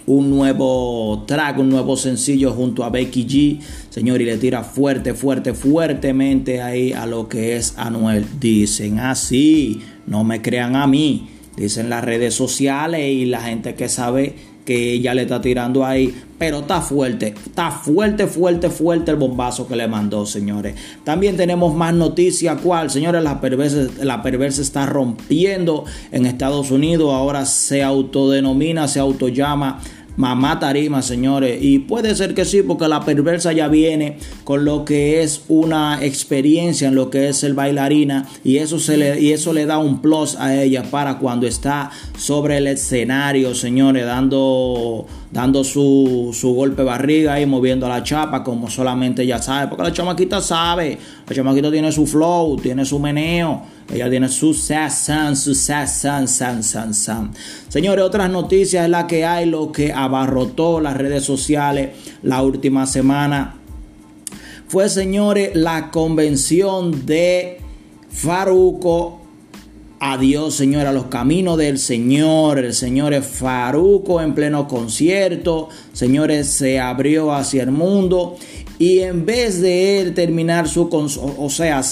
un 0.08 0.30
nuevo 0.30 1.24
track, 1.28 1.60
un 1.60 1.70
nuevo 1.70 1.96
sencillo 1.96 2.52
junto 2.52 2.84
a 2.84 2.90
Becky 2.90 3.26
G, 3.26 3.60
señor, 3.90 4.22
y 4.22 4.26
le 4.26 4.38
tira 4.38 4.64
fuerte, 4.64 5.14
fuerte, 5.14 5.54
fuertemente 5.54 6.62
ahí 6.62 6.94
a 6.94 7.06
lo 7.06 7.28
que 7.28 7.56
es 7.56 7.74
Anuel. 7.78 8.26
Dicen 8.40 9.00
así, 9.00 9.82
no 10.08 10.24
me 10.24 10.42
crean 10.42 10.76
a 10.76 10.88
mí, 10.88 11.30
dicen 11.56 11.90
las 11.90 12.04
redes 12.04 12.34
sociales 12.34 13.12
y 13.12 13.26
la 13.26 13.42
gente 13.42 13.76
que 13.76 13.90
sabe 13.90 14.36
que 14.66 14.94
ella 14.94 15.14
le 15.14 15.24
está 15.24 15.42
tirando 15.42 15.86
ahí, 15.86 16.14
pero 16.38 16.60
está 16.60 16.82
fuerte, 16.82 17.36
está 17.46 17.72
fuerte, 17.72 18.28
fuerte, 18.28 18.70
fuerte 18.70 19.12
el 19.12 19.18
bombazo 19.18 19.68
que 19.68 19.76
le 19.76 19.88
mandó, 19.88 20.26
señores. 20.26 20.76
También 21.04 21.38
tenemos 21.38 21.76
más 21.76 21.94
noticias, 21.94 22.60
¿cuál? 22.62 22.90
Señores, 22.90 23.24
la 23.24 23.42
perversa, 23.42 23.88
la 24.04 24.22
perversa 24.22 24.62
está 24.62 24.86
rompiendo 24.86 25.86
en 26.12 26.26
Estados 26.26 26.72
Unidos, 26.72 27.14
ahora 27.14 27.46
se 27.46 27.84
autodenomina, 27.84 28.88
se 28.88 29.00
autollama 29.00 29.80
mamá 30.22 30.60
tarima, 30.60 31.02
señores. 31.02 31.58
Y 31.62 31.80
puede 31.80 32.14
ser 32.16 32.36
que 32.36 32.46
sí, 32.46 32.62
porque 32.62 32.88
la 32.88 33.04
perversa 33.04 33.54
ya 33.54 33.68
viene 33.68 34.20
con 34.44 34.64
lo 34.66 34.86
que 34.86 35.24
es 35.24 35.42
una 35.48 36.06
experiencia 36.06 36.88
en 36.90 36.94
lo 36.94 37.10
que 37.10 37.28
es 37.30 37.44
el 37.44 37.56
bailarina. 37.56 38.28
Y 38.44 38.58
eso, 38.58 38.78
se 38.78 38.98
le, 38.98 39.20
y 39.20 39.32
eso 39.32 39.52
le 39.52 39.66
da 39.66 39.80
un 39.80 40.00
plus 40.00 40.36
a 40.36 40.62
ella 40.62 40.84
para 40.84 41.18
cuando 41.18 41.48
está 41.48 41.90
sobre 42.16 42.58
el 42.58 42.68
escenario, 42.68 43.56
señores, 43.56 44.06
dando, 44.06 45.08
dando 45.32 45.64
su, 45.64 46.32
su 46.34 46.54
golpe 46.54 46.84
barriga 46.84 47.40
y 47.40 47.46
moviendo 47.46 47.88
la 47.88 48.04
chapa 48.04 48.44
como 48.44 48.70
solamente 48.70 49.24
ella 49.24 49.42
sabe. 49.42 49.68
Porque 49.68 49.84
la 49.84 49.94
chamaquita 49.94 50.42
sabe. 50.42 50.98
La 51.28 51.36
chamaquita 51.36 51.72
tiene 51.72 51.92
su 51.92 52.06
flow, 52.06 52.58
tiene 52.58 52.84
su 52.84 53.00
meneo. 53.00 53.64
Ella 53.92 54.10
tiene 54.10 54.28
su 54.30 54.54
san, 54.54 55.36
su 55.36 55.56
san, 55.56 55.88
san, 55.88 56.28
san, 56.28 56.94
san. 56.94 57.32
Señores, 57.70 58.04
otras 58.04 58.30
noticias 58.30 58.84
es 58.86 58.90
la 58.90 59.08
que 59.08 59.26
hay, 59.26 59.46
lo 59.46 59.72
que 59.72 59.94
abarrotó 59.94 60.82
las 60.82 60.98
redes 60.98 61.24
sociales 61.24 61.92
la 62.22 62.42
última 62.42 62.86
semana. 62.86 63.56
Fue, 64.68 64.88
señores, 64.90 65.52
la 65.54 65.92
convención 65.92 67.06
de 67.06 67.60
Faruco. 68.10 69.21
Adiós, 70.04 70.56
señores, 70.56 70.88
a 70.88 70.94
los 70.94 71.06
caminos 71.06 71.60
del 71.60 71.78
Señor. 71.78 72.58
El 72.58 72.74
Señor 72.74 73.14
es 73.14 73.24
Faruco 73.24 74.20
en 74.20 74.34
pleno 74.34 74.68
concierto. 74.68 75.70
Señores, 75.94 76.48
se 76.48 76.80
abrió 76.80 77.32
hacia 77.32 77.62
el 77.62 77.70
mundo. 77.70 78.36
Y 78.80 79.02
en 79.02 79.28
vez 79.28 79.62
de 79.62 80.00
él 80.00 80.16
terminar 80.16 80.68
su, 80.68 80.90
o 80.92 81.50
sea, 81.52 81.84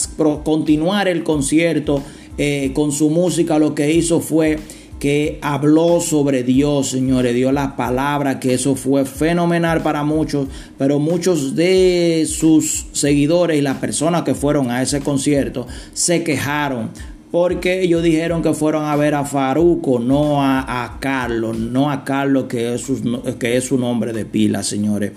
continuar 0.43 1.07
el 1.07 1.23
concierto 1.23 2.01
eh, 2.39 2.71
con 2.73 2.91
su 2.91 3.11
música, 3.11 3.59
lo 3.59 3.75
que 3.75 3.93
hizo 3.93 4.21
fue 4.21 4.57
que 4.99 5.37
habló 5.43 6.01
sobre 6.01 6.43
Dios, 6.43 6.89
señores, 6.89 7.35
dio 7.35 7.51
la 7.51 7.75
palabra, 7.75 8.39
que 8.39 8.55
eso 8.55 8.75
fue 8.75 9.05
fenomenal 9.05 9.81
para 9.81 10.03
muchos, 10.03 10.47
pero 10.77 10.97
muchos 10.97 11.55
de 11.55 12.27
sus 12.27 12.87
seguidores 12.91 13.59
y 13.59 13.61
las 13.61 13.77
personas 13.77 14.23
que 14.23 14.33
fueron 14.33 14.71
a 14.71 14.81
ese 14.81 14.99
concierto 14.99 15.67
se 15.93 16.23
quejaron. 16.23 16.89
Porque 17.31 17.81
ellos 17.81 18.01
dijeron 18.01 18.41
que 18.41 18.53
fueron 18.53 18.85
a 18.85 18.95
ver 18.95 19.13
a 19.13 19.23
Faruco, 19.23 19.99
no 19.99 20.43
a, 20.43 20.97
Carlos, 20.99 21.57
no 21.57 21.91
a 21.91 22.03
Carlos 22.03 22.45
que 22.45 22.73
es, 22.73 22.81
su, 22.81 23.21
que 23.39 23.55
es 23.55 23.65
su 23.65 23.77
nombre 23.77 24.13
de 24.13 24.25
pila, 24.25 24.63
señores. 24.63 25.11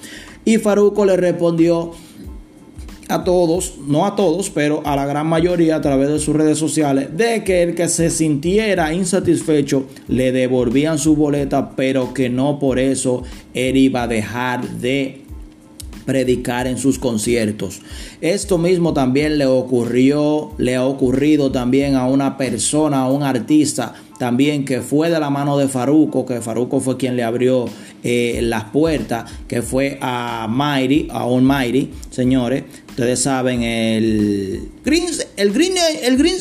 Y 0.44 0.58
Faruco 0.58 1.06
le 1.06 1.16
respondió 1.16 1.92
a 3.08 3.24
todos, 3.24 3.74
no 3.86 4.06
a 4.06 4.16
todos, 4.16 4.50
pero 4.50 4.82
a 4.84 4.96
la 4.96 5.06
gran 5.06 5.26
mayoría 5.26 5.76
a 5.76 5.80
través 5.80 6.08
de 6.08 6.18
sus 6.18 6.34
redes 6.34 6.58
sociales, 6.58 7.16
de 7.16 7.44
que 7.44 7.62
el 7.62 7.74
que 7.74 7.88
se 7.88 8.10
sintiera 8.10 8.92
insatisfecho 8.92 9.86
le 10.08 10.32
devolvían 10.32 10.98
su 10.98 11.14
boleta, 11.14 11.74
pero 11.76 12.14
que 12.14 12.30
no 12.30 12.58
por 12.58 12.78
eso 12.78 13.22
él 13.54 13.76
iba 13.76 14.04
a 14.04 14.08
dejar 14.08 14.66
de 14.68 15.21
predicar 16.04 16.66
en 16.66 16.78
sus 16.78 16.98
conciertos. 16.98 17.80
Esto 18.20 18.58
mismo 18.58 18.92
también 18.92 19.38
le 19.38 19.46
ocurrió, 19.46 20.52
le 20.58 20.76
ha 20.76 20.84
ocurrido 20.84 21.50
también 21.50 21.94
a 21.94 22.06
una 22.06 22.36
persona, 22.36 23.02
a 23.02 23.10
un 23.10 23.22
artista 23.22 23.94
también 24.22 24.64
que 24.64 24.82
fue 24.82 25.10
de 25.10 25.18
la 25.18 25.30
mano 25.30 25.58
de 25.58 25.66
Faruco, 25.66 26.24
que 26.24 26.40
Faruco 26.40 26.78
fue 26.78 26.96
quien 26.96 27.16
le 27.16 27.24
abrió 27.24 27.64
eh, 28.04 28.38
las 28.42 28.64
puertas, 28.66 29.28
que 29.48 29.62
fue 29.62 29.98
a 30.00 30.46
Mighty, 30.48 31.08
a 31.10 31.26
un 31.26 31.44
Mighty, 31.44 31.90
señores. 32.08 32.62
Ustedes 32.88 33.18
saben, 33.18 33.64
el 33.64 34.68
Green, 34.84 35.06
el 35.36 35.52
Green, 35.52 35.74
el 36.04 36.16
Green 36.16 36.36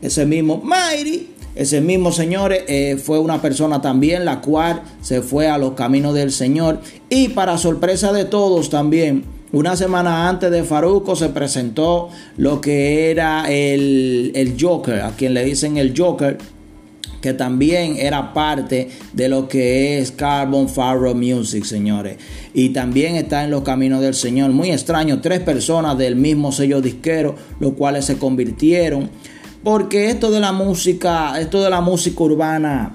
ese 0.00 0.26
mismo 0.26 0.62
Mighty, 0.62 1.30
ese 1.56 1.80
mismo 1.80 2.12
señores 2.12 2.64
eh, 2.68 2.98
fue 3.02 3.18
una 3.18 3.40
persona 3.40 3.80
también 3.80 4.24
la 4.24 4.42
cual 4.42 4.82
se 5.00 5.22
fue 5.22 5.48
a 5.48 5.56
los 5.56 5.72
caminos 5.72 6.14
del 6.14 6.30
Señor. 6.30 6.80
Y 7.08 7.28
para 7.28 7.56
sorpresa 7.56 8.12
de 8.12 8.26
todos 8.26 8.68
también, 8.68 9.24
una 9.52 9.74
semana 9.74 10.28
antes 10.28 10.50
de 10.50 10.64
Faruco 10.64 11.16
se 11.16 11.30
presentó 11.30 12.10
lo 12.36 12.60
que 12.60 13.10
era 13.10 13.50
el, 13.50 14.32
el 14.34 14.56
Joker, 14.60 15.00
a 15.00 15.12
quien 15.12 15.32
le 15.32 15.44
dicen 15.44 15.78
el 15.78 15.94
Joker 15.96 16.36
que 17.26 17.32
también 17.32 17.96
era 17.98 18.32
parte 18.32 18.88
de 19.12 19.28
lo 19.28 19.48
que 19.48 19.98
es 19.98 20.12
Carbon 20.12 20.68
Farrow 20.68 21.14
Music, 21.14 21.64
señores. 21.64 22.18
Y 22.54 22.68
también 22.68 23.16
está 23.16 23.42
en 23.42 23.50
los 23.50 23.62
caminos 23.62 24.00
del 24.00 24.14
Señor. 24.14 24.50
Muy 24.52 24.70
extraño, 24.70 25.20
tres 25.20 25.40
personas 25.40 25.98
del 25.98 26.14
mismo 26.14 26.52
sello 26.52 26.80
disquero, 26.80 27.34
los 27.58 27.72
cuales 27.72 28.04
se 28.04 28.16
convirtieron. 28.16 29.10
Porque 29.66 30.10
esto 30.10 30.30
de 30.30 30.38
la 30.38 30.52
música, 30.52 31.40
esto 31.40 31.60
de 31.60 31.68
la 31.68 31.80
música 31.80 32.22
urbana 32.22 32.94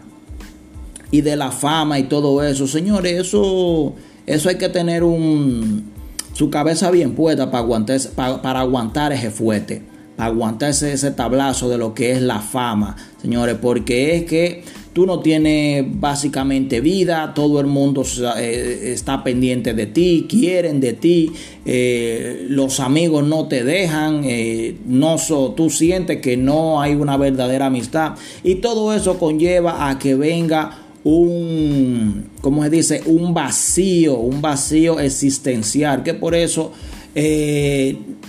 y 1.12 1.20
de 1.20 1.36
la 1.36 1.52
fama 1.52 2.00
y 2.00 2.04
todo 2.04 2.42
eso, 2.42 2.66
señores, 2.66 3.28
eso, 3.28 3.94
eso 4.26 4.48
hay 4.48 4.56
que 4.56 4.70
tener 4.70 5.04
un, 5.04 5.92
su 6.32 6.50
cabeza 6.50 6.90
bien 6.90 7.14
puesta 7.14 7.52
para 7.52 7.66
aguantar, 7.66 8.00
para, 8.16 8.42
para 8.42 8.62
aguantar 8.62 9.12
ese 9.12 9.32
fuerte 9.32 9.84
aguantarse 10.18 10.94
ese 10.94 11.12
tablazo 11.12 11.68
de 11.68 11.78
lo 11.78 11.94
que 11.94 12.14
es 12.14 12.22
la 12.22 12.40
fama, 12.40 12.96
señores, 13.22 13.58
porque 13.62 14.16
es 14.16 14.24
que 14.26 14.64
tú 14.94 15.06
no 15.06 15.20
tienes 15.20 15.86
básicamente 15.88 16.82
vida, 16.82 17.34
todo 17.34 17.62
el 17.62 17.68
mundo 17.68 18.04
eh, 18.38 18.92
está 18.94 19.24
pendiente 19.24 19.74
de 19.74 19.86
ti, 19.86 20.26
quieren 20.30 20.80
de 20.80 20.94
ti, 20.94 21.32
eh, 21.66 22.46
los 22.50 22.80
amigos 22.80 23.24
no 23.24 23.48
te 23.48 23.64
dejan, 23.64 24.24
eh, 24.26 24.76
no 24.86 25.16
tú 25.56 25.70
sientes 25.70 26.22
que 26.22 26.36
no 26.36 26.82
hay 26.82 26.96
una 26.96 27.16
verdadera 27.18 27.68
amistad 27.68 28.16
y 28.44 28.56
todo 28.56 28.94
eso 28.94 29.18
conlleva 29.18 29.90
a 29.90 29.98
que 29.98 30.16
venga 30.16 30.80
un, 31.04 32.26
¿cómo 32.42 32.64
se 32.64 32.70
dice? 32.70 33.02
Un 33.06 33.34
vacío, 33.34 34.18
un 34.18 34.42
vacío 34.42 35.00
existencial, 35.00 36.04
que 36.04 36.14
por 36.14 36.36
eso 36.36 36.74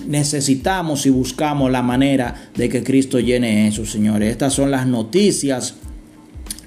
necesitamos 0.09 1.07
y 1.07 1.11
buscamos 1.11 1.71
la 1.71 1.83
manera 1.83 2.51
de 2.57 2.69
que 2.69 2.83
Cristo 2.83 3.21
llene 3.21 3.69
eso, 3.69 3.87
señores. 3.87 4.33
Estas 4.33 4.55
son 4.55 4.73
las 4.73 4.89
noticias 4.89 5.77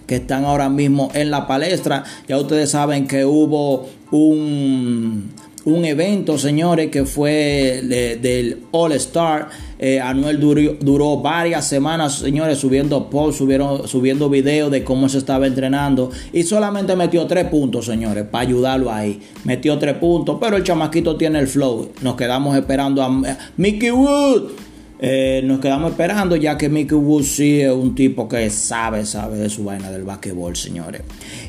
que 0.08 0.16
están 0.16 0.46
ahora 0.46 0.70
mismo 0.70 1.10
en 1.14 1.32
la 1.32 1.48
palestra. 1.48 2.04
Ya 2.28 2.38
ustedes 2.38 2.72
saben 2.72 3.08
que 3.08 3.26
hubo 3.26 3.88
un 4.12 5.34
un 5.66 5.84
evento, 5.84 6.38
señores, 6.38 6.92
que 6.92 7.06
fue 7.06 7.82
del 8.22 8.60
All 8.72 8.92
Star. 8.94 9.50
Eh, 9.78 10.00
Anuel 10.00 10.40
duró, 10.40 11.18
varias 11.18 11.68
semanas, 11.68 12.20
señores, 12.20 12.60
subiendo 12.60 13.10
posts, 13.10 13.44
subiendo 13.86 14.30
videos 14.30 14.72
de 14.72 14.84
cómo 14.84 15.10
se 15.10 15.18
estaba 15.18 15.48
entrenando. 15.48 16.12
Y 16.32 16.44
solamente 16.44 16.96
metió 16.96 17.26
tres 17.26 17.46
puntos, 17.46 17.88
señores, 17.88 18.26
para 18.30 18.48
ayudarlo 18.48 18.92
ahí. 18.92 19.20
Metió 19.44 19.78
tres 19.80 19.96
puntos, 19.96 20.38
pero 20.40 20.56
el 20.56 20.64
chamaquito 20.64 21.18
tiene 21.18 21.40
el 21.40 21.48
flow. 21.48 21.90
Nos 22.02 22.16
quedamos 22.16 22.56
esperando 22.56 23.02
a 23.02 23.10
Mickey 23.58 23.92
Wood. 23.92 24.65
Eh, 24.98 25.42
nos 25.44 25.60
quedamos 25.60 25.92
esperando 25.92 26.38
ya 26.38 26.58
que 26.58 26.70
Mickey 26.70 26.98
Woods 26.98 27.28
sí 27.28 27.60
es 27.62 27.72
un 27.72 27.94
tipo 27.96 28.30
que 28.30 28.50
sabe, 28.50 29.06
sabe 29.06 29.38
de 29.38 29.50
su 29.50 29.66
vaina 29.66 29.92
del 29.92 30.04
basquetbol, 30.04 30.56
señores. 30.56 31.02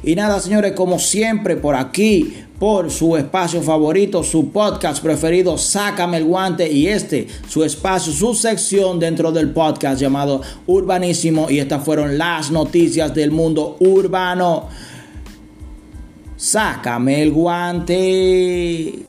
Y 0.02 0.16
nada, 0.16 0.40
señores, 0.40 0.72
como 0.72 0.98
siempre 0.98 1.56
por 1.56 1.76
aquí, 1.76 2.34
por 2.58 2.90
su 2.90 3.16
espacio 3.16 3.62
favorito, 3.62 4.24
su 4.24 4.50
podcast 4.50 5.02
preferido, 5.02 5.58
Sácame 5.58 6.16
el 6.16 6.24
guante 6.24 6.70
y 6.70 6.88
este, 6.88 7.28
su 7.48 7.62
espacio, 7.62 8.12
su 8.12 8.34
sección 8.34 8.98
dentro 8.98 9.30
del 9.30 9.50
podcast 9.50 10.00
llamado 10.00 10.42
Urbanísimo 10.66 11.48
y 11.48 11.60
estas 11.60 11.84
fueron 11.84 12.18
las 12.18 12.50
noticias 12.50 13.14
del 13.14 13.30
mundo 13.30 13.76
urbano. 13.78 14.68
Sácame 16.36 17.22
el 17.22 17.30
guante. 17.30 19.06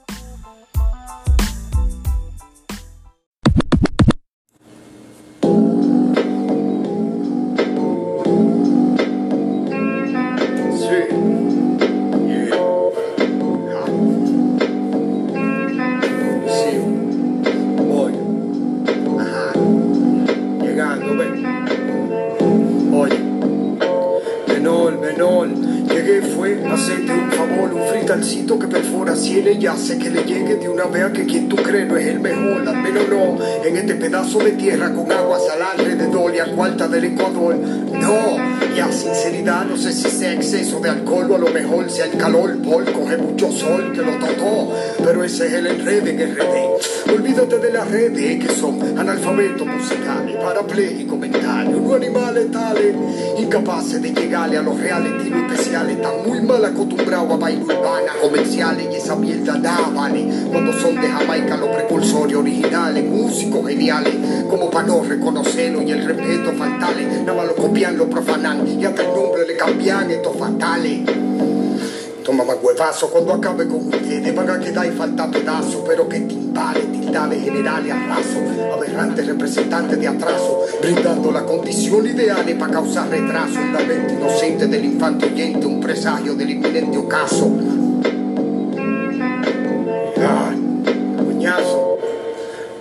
known. 25.17 25.86
Llegué 25.97 26.21
fue 26.21 26.63
a 26.63 26.75
hacerte 26.75 27.11
un 27.11 27.31
favor, 27.31 27.73
un 27.73 27.87
fritalcito 27.87 28.59
que 28.59 28.67
perfora 28.67 29.15
cielos 29.15 29.57
y 29.59 29.65
hace 29.65 29.97
que 29.97 30.11
le 30.11 30.23
llegue 30.25 30.55
de 30.57 30.69
una 30.69 30.85
vez 30.85 31.05
a 31.05 31.11
que 31.11 31.25
quien 31.25 31.49
tú 31.49 31.55
crees 31.55 31.87
no 31.87 31.97
es 31.97 32.05
el 32.05 32.19
mejor, 32.19 32.69
al 32.69 32.83
menos 32.83 33.09
no 33.09 33.39
en 33.65 33.77
este 33.77 33.95
pedazo 33.95 34.37
de 34.37 34.51
tierra 34.51 34.93
con 34.93 35.11
agua 35.11 35.39
salada 35.39 35.71
alrededor 35.71 36.35
y 36.35 36.39
a 36.39 36.45
cuarta 36.55 36.87
del 36.87 37.05
Ecuador. 37.05 37.57
No, 37.57 38.37
y 38.75 38.79
a 38.79 38.91
sinceridad 38.91 39.65
no 39.65 39.75
sé 39.75 39.91
si 39.91 40.07
sea 40.11 40.33
exceso 40.33 40.79
de 40.79 40.89
alcohol 40.89 41.31
o 41.31 41.35
a 41.35 41.39
lo 41.39 41.49
mejor 41.49 41.89
sea 41.89 42.05
el 42.05 42.15
calor 42.15 42.61
por 42.61 42.85
coge 42.91 43.17
mucho 43.17 43.51
sol 43.51 43.91
que 43.91 44.03
lo 44.03 44.11
tocó, 44.19 44.71
pero 45.03 45.23
ese 45.23 45.47
es 45.47 45.53
el 45.53 45.65
enredo 45.65 46.07
en 46.07 46.35
RD. 46.35 47.11
Olvídate 47.13 47.57
de 47.57 47.71
las 47.71 47.89
redes 47.89 48.45
que 48.45 48.53
son 48.53 48.99
analfabetos 48.99 49.65
musicales, 49.65 50.35
parapléjicos 50.35 51.17
mentales, 51.17 51.75
unos 51.75 51.95
animales 51.95 52.51
tales, 52.51 52.95
incapaces 53.39 54.01
de 54.01 54.11
llegarle 54.11 54.57
a 54.57 54.61
los 54.61 54.79
reales 54.79 55.13
estilos 55.13 55.51
especiales, 55.51 55.86
están 55.89 56.27
muy 56.27 56.41
mal 56.41 56.63
acostumbrados 56.63 57.31
a 57.31 57.37
bailar 57.37 57.63
urbanas 57.63 58.15
comerciales 58.21 58.87
y 58.91 58.95
esa 58.95 59.15
mierda 59.15 59.57
nada 59.57 59.89
vale 59.93 60.27
cuando 60.51 60.73
son 60.73 60.95
de 60.95 61.07
Jamaica 61.07 61.57
los 61.57 61.69
precursores 61.69 62.35
originales, 62.35 63.03
músicos 63.05 63.67
geniales, 63.67 64.13
como 64.49 64.69
para 64.69 64.87
no 64.87 65.03
reconocerlo 65.03 65.81
y 65.81 65.91
el 65.91 66.05
respeto 66.05 66.51
faltales, 66.53 67.21
nada 67.21 67.33
más 67.33 67.47
lo 67.47 67.55
copian, 67.55 67.97
lo 67.97 68.09
profanan 68.09 68.67
y 68.67 68.83
hasta 68.85 69.01
el 69.03 69.09
nombre 69.09 69.47
le 69.47 69.57
cambian 69.57 70.11
estos 70.11 70.35
fatales. 70.37 71.26
Toma 72.27 72.43
más 72.43 72.57
huevazo. 72.61 73.09
Cuando 73.09 73.35
acabe 73.35 73.65
con 73.69 73.87
ustedes 73.87 74.35
Van 74.35 74.49
a 74.49 74.59
quedar 74.59 74.85
y 74.85 74.91
falta 74.91 75.31
pedazos 75.31 75.81
Pero 75.87 76.09
que 76.09 76.19
timbales, 76.19 76.91
tildales, 76.91 77.41
generales, 77.41 77.93
arraso 77.93 78.73
Aberrantes 78.73 79.27
representantes 79.27 79.97
de 79.97 80.07
atraso 80.09 80.65
Brindando 80.81 81.31
la 81.31 81.45
condición 81.45 82.05
ideal 82.05 82.45
para 82.59 82.73
causar 82.73 83.09
retraso. 83.09 83.59
La 83.71 83.79
mente 83.79 84.15
inocente 84.15 84.67
del 84.67 84.83
infante 84.83 85.27
oyente 85.27 85.65
Un 85.67 85.79
presagio 85.79 86.35
del 86.35 86.49
inminente 86.49 86.97
ocaso 86.97 87.49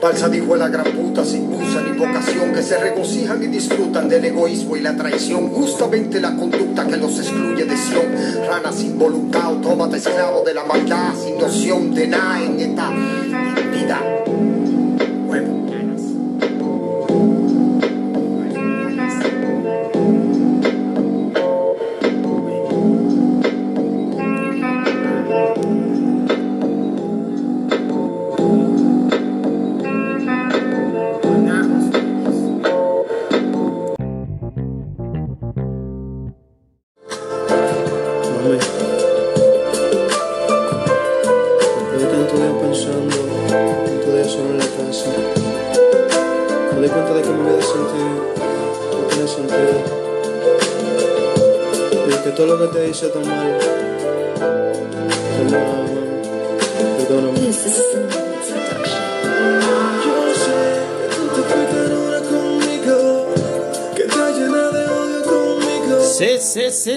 Balsa 0.06 0.28
dijo 0.28 0.54
la 0.54 0.68
gran 0.68 0.84
puta 0.92 1.24
sin 1.24 1.50
musa 1.50 1.82
ni 1.82 1.98
vocación 1.98 2.52
que 2.54 2.62
se 2.62 2.78
regocijan 2.78 3.42
y 3.42 3.48
disfrutan 3.48 4.08
del 4.08 4.24
egoísmo 4.26 4.76
y 4.76 4.80
la 4.80 4.94
traición. 4.94 5.48
Justamente 5.48 6.20
la 6.20 6.36
conducta 6.36 6.86
que 6.86 6.96
los 6.96 7.18
excluye 7.18 7.64
de 7.64 7.76
Sion. 7.76 8.14
Ranas 8.48 8.76
sin 8.76 8.96
voluntad, 8.96 9.46
autómata 9.46 9.96
esclavo 9.96 10.44
de 10.44 10.54
la 10.54 10.62
maldad, 10.62 11.12
sin 11.20 11.36
noción 11.38 11.92
de 11.92 12.06
nada 12.06 12.40
en 12.40 12.60
esta 12.60 12.90
vida. 13.72 14.25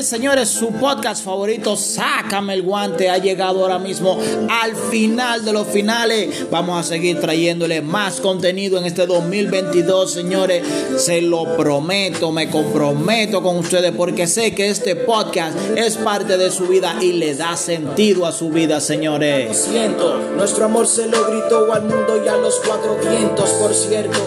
Señores, 0.10 0.50
su 0.50 0.72
podcast 0.72 1.24
favorito, 1.24 1.76
Sácame 1.76 2.56
el 2.56 2.64
guante, 2.64 3.12
ha 3.12 3.20
llegado 3.20 3.62
ahora 3.62 3.78
mismo 3.78 4.18
al 4.50 4.76
final 4.76 5.46
de 5.46 5.54
los 5.54 5.68
finales. 5.68 6.50
Vamos 6.50 6.80
a 6.80 6.84
seguir 6.84 7.20
trayéndole 7.20 7.82
más 7.82 8.20
contenido 8.20 8.80
en 8.80 8.86
este 8.86 9.06
2022, 9.06 10.12
señores. 10.12 10.64
Se 10.98 11.22
lo 11.22 11.56
prometo, 11.56 12.32
me 12.32 12.50
comprometo 12.50 13.44
con 13.44 13.58
ustedes 13.58 13.92
porque 13.96 14.26
sé 14.26 14.56
que 14.56 14.70
este 14.70 14.96
podcast 14.96 15.56
es 15.76 15.98
parte 15.98 16.38
de 16.38 16.50
su 16.50 16.66
vida 16.66 16.96
y 17.00 17.14
le 17.14 17.36
da 17.36 17.56
sentido 17.56 18.26
a 18.26 18.32
su 18.32 18.50
vida, 18.50 18.82
señores. 18.82 19.56
siento. 19.70 20.18
Nuestro 20.36 20.66
amor 20.66 20.88
se 20.88 21.06
lo 21.06 21.24
gritó 21.30 21.72
al 21.72 21.84
mundo 21.84 22.20
y 22.26 22.28
a 22.28 22.36
los 22.36 22.60
cuatro 22.66 22.98
vientos, 22.98 23.50
por 23.52 23.76
cierto. 23.76 24.18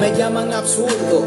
Me 0.00 0.16
llaman 0.16 0.52
absurdo. 0.52 1.24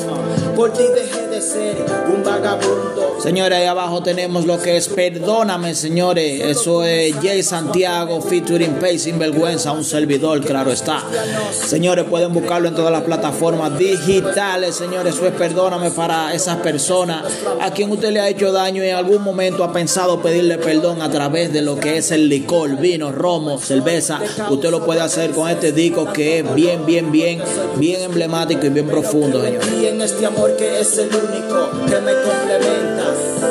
Por 0.56 0.72
ti 0.72 0.84
dejé 0.96 1.28
de 1.28 1.42
ser 1.42 1.76
un 2.08 2.24
vagabundo. 2.24 3.07
Señores, 3.20 3.58
ahí 3.58 3.66
abajo 3.66 4.04
tenemos 4.04 4.46
lo 4.46 4.62
que 4.62 4.78
es 4.78 4.88
Perdóname, 4.90 5.76
señores. 5.76 6.42
Eso 6.42 6.84
es 6.84 7.16
Jay 7.22 7.44
Santiago 7.44 8.22
featuring 8.22 8.76
Pay 8.76 9.00
Sin 9.00 9.20
Vergüenza, 9.20 9.72
un 9.72 9.84
servidor, 9.84 10.42
claro 10.42 10.72
está. 10.72 11.04
Señores, 11.52 12.06
pueden 12.06 12.34
buscarlo 12.34 12.68
en 12.68 12.76
todas 12.76 12.92
las 12.92 13.04
plataformas 13.04 13.78
digitales, 13.78 14.76
señores. 14.76 15.16
Eso 15.16 15.26
es 15.28 15.34
Perdóname 15.34 15.92
para 15.92 16.34
esas 16.34 16.58
personas 16.58 17.24
a 17.62 17.72
quien 17.72 17.92
usted 17.92 18.12
le 18.12 18.20
ha 18.20 18.30
hecho 18.30 18.52
daño 18.52 18.84
y 18.84 18.90
en 18.90 18.96
algún 18.96 19.24
momento 19.24 19.64
ha 19.64 19.74
pensado 19.74 20.22
pedirle 20.22 20.58
perdón 20.58 21.02
a 21.02 21.10
través 21.10 21.52
de 21.54 21.62
lo 21.62 21.78
que 21.78 21.98
es 21.98 22.12
el 22.12 22.30
licor, 22.30 22.78
vino, 22.78 23.12
romo, 23.12 23.60
cerveza. 23.60 24.20
Usted 24.50 24.70
lo 24.70 24.86
puede 24.86 25.02
hacer 25.02 25.32
con 25.32 25.50
este 25.50 25.72
disco 25.72 26.12
que 26.12 26.40
es 26.40 26.56
bien, 26.56 26.86
bien, 26.86 27.12
bien, 27.12 27.42
bien 27.78 28.02
emblemático 28.02 28.66
y 28.66 28.70
bien 28.70 28.88
profundo, 28.88 29.44
señores. 29.44 29.68
Y 29.82 29.86
en 29.88 30.02
este 30.02 30.26
amor 30.26 30.56
que 30.56 30.80
es 30.80 30.98
el 30.98 31.08
único 31.08 31.72
que 31.88 32.00
me 32.02 32.14
complementa, 32.14 33.07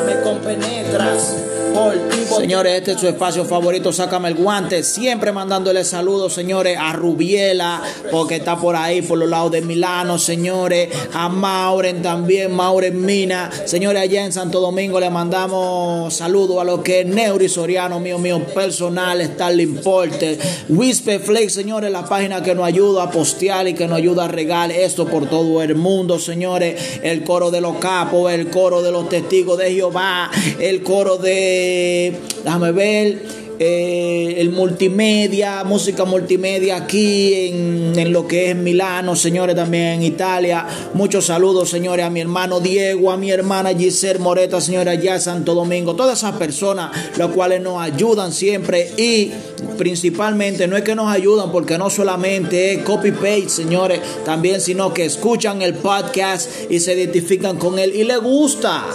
me 0.07 0.21
compenetras. 0.21 1.35
Por 1.73 2.06
Señores, 2.37 2.73
este 2.73 2.91
es 2.91 2.99
su 2.99 3.07
espacio 3.07 3.45
favorito, 3.45 3.91
sácame 3.91 4.29
el 4.29 4.35
guante. 4.35 4.83
Siempre 4.83 5.31
mandándole 5.31 5.83
saludos, 5.83 6.33
señores, 6.33 6.77
a 6.79 6.93
Rubiela, 6.93 7.81
porque 8.11 8.35
está 8.35 8.57
por 8.57 8.75
ahí, 8.75 9.01
por 9.01 9.17
los 9.17 9.27
lados 9.27 9.51
de 9.51 9.61
Milano, 9.61 10.19
señores. 10.19 10.89
A 11.13 11.29
Mauren 11.29 12.01
también, 12.03 12.55
Mauren 12.55 13.03
Mina. 13.03 13.49
Señores, 13.65 14.03
allá 14.03 14.23
en 14.23 14.31
Santo 14.31 14.59
Domingo 14.59 14.99
le 14.99 15.09
mandamos 15.09 16.13
saludos 16.13 16.61
a 16.61 16.63
lo 16.63 16.83
que 16.83 17.01
es 17.01 17.07
Neuri 17.07 17.49
Soriano, 17.49 17.99
mío, 17.99 18.19
mío, 18.19 18.39
personal, 18.53 19.19
Starling 19.23 19.77
Porter. 19.77 20.37
Whisper 20.69 21.19
Flake, 21.19 21.49
señores, 21.49 21.91
la 21.91 22.05
página 22.05 22.43
que 22.43 22.53
nos 22.53 22.65
ayuda 22.65 23.03
a 23.03 23.11
postear 23.11 23.67
y 23.67 23.73
que 23.73 23.87
nos 23.87 23.97
ayuda 23.97 24.25
a 24.25 24.27
regar 24.27 24.71
esto 24.71 25.07
por 25.07 25.27
todo 25.27 25.61
el 25.63 25.75
mundo, 25.75 26.19
señores. 26.19 26.99
El 27.01 27.23
coro 27.23 27.49
de 27.49 27.61
los 27.61 27.77
capos, 27.77 28.31
el 28.31 28.49
coro 28.49 28.83
de 28.83 28.91
los 28.91 29.09
testigos 29.09 29.57
de 29.57 29.73
Jehová, 29.73 30.29
el 30.59 30.83
coro 30.83 31.17
de 31.17 32.26
déjame 32.43 32.71
ver. 32.71 33.47
eh, 33.59 34.35
el 34.37 34.51
multimedia, 34.51 35.63
música 35.63 36.05
multimedia 36.05 36.77
aquí 36.77 37.33
en, 37.33 37.93
en 37.97 38.13
lo 38.13 38.27
que 38.27 38.51
es 38.51 38.55
Milano, 38.55 39.15
señores, 39.15 39.55
también 39.55 39.85
en 39.85 40.03
Italia. 40.03 40.65
Muchos 40.93 41.25
saludos, 41.25 41.69
señores, 41.69 42.05
a 42.05 42.09
mi 42.09 42.21
hermano 42.21 42.59
Diego, 42.59 43.11
a 43.11 43.17
mi 43.17 43.31
hermana 43.31 43.73
Giselle 43.73 44.19
Moreta, 44.19 44.61
señora, 44.61 44.93
en 44.93 45.21
Santo 45.21 45.55
Domingo. 45.55 45.95
Todas 45.95 46.19
esas 46.19 46.35
personas, 46.35 46.91
las 47.17 47.31
cuales 47.31 47.61
nos 47.61 47.81
ayudan 47.81 48.31
siempre 48.31 48.91
y 48.97 49.31
principalmente 49.77 50.67
no 50.67 50.77
es 50.77 50.83
que 50.83 50.95
nos 50.95 51.11
ayudan 51.11 51.51
porque 51.51 51.77
no 51.77 51.89
solamente 51.89 52.73
es 52.73 52.83
copy 52.83 53.11
paste, 53.11 53.49
señores, 53.49 53.99
también 54.25 54.61
sino 54.61 54.93
que 54.93 55.05
escuchan 55.05 55.61
el 55.61 55.73
podcast 55.75 56.49
y 56.69 56.79
se 56.79 56.93
identifican 56.93 57.57
con 57.57 57.79
él 57.79 57.95
y 57.95 58.03
le 58.03 58.17
gusta. 58.17 58.85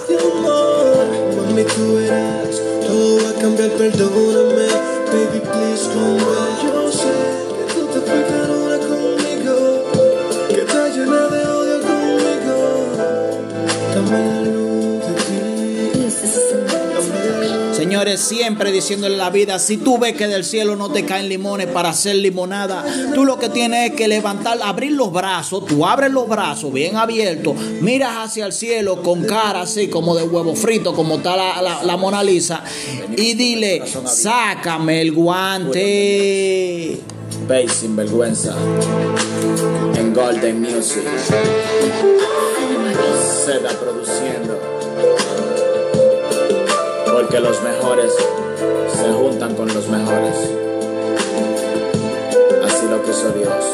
Va 2.92 3.30
a 3.30 3.32
cambiar, 3.40 3.70
perdóname. 3.70 4.68
Baby, 5.10 5.40
please 5.40 5.88
come 5.94 6.18
back. 6.18 6.81
Señores, 18.02 18.20
siempre 18.26 18.72
diciéndole 18.72 19.16
la 19.16 19.30
vida, 19.30 19.60
si 19.60 19.76
tú 19.76 19.96
ves 19.96 20.14
que 20.16 20.26
del 20.26 20.42
cielo 20.42 20.74
no 20.74 20.90
te 20.90 21.04
caen 21.04 21.28
limones 21.28 21.68
para 21.68 21.90
hacer 21.90 22.16
limonada, 22.16 22.84
tú 23.14 23.24
lo 23.24 23.38
que 23.38 23.48
tienes 23.48 23.90
es 23.92 23.96
que 23.96 24.08
levantar, 24.08 24.58
abrir 24.60 24.90
los 24.90 25.12
brazos, 25.12 25.66
tú 25.66 25.86
abres 25.86 26.10
los 26.10 26.28
brazos 26.28 26.72
bien 26.72 26.96
abiertos, 26.96 27.54
miras 27.80 28.16
hacia 28.16 28.44
el 28.46 28.52
cielo 28.52 29.04
con 29.04 29.22
cara 29.22 29.60
así 29.60 29.86
como 29.86 30.16
de 30.16 30.24
huevo 30.24 30.56
frito, 30.56 30.94
como 30.94 31.18
está 31.18 31.36
la, 31.36 31.80
la- 31.84 31.96
Mona 31.96 32.24
Lisa, 32.24 32.64
y 33.16 33.34
dile, 33.34 33.84
sácame 34.04 35.00
el 35.00 35.12
guante. 35.12 35.78
Bass 37.46 37.72
sin 37.82 37.94
vergüenza 37.94 38.56
en 39.96 40.12
Golden 40.12 40.60
Music. 40.60 41.04
Seda 43.46 43.68
produciendo. 43.78 44.58
Porque 47.12 47.40
los 47.40 47.62
mejores 47.62 48.14
se 48.14 49.12
juntan 49.12 49.54
con 49.54 49.68
los 49.68 49.86
mejores. 49.88 50.34
Así 52.64 52.86
lo 52.88 53.02
quiso 53.02 53.30
Dios. 53.32 53.64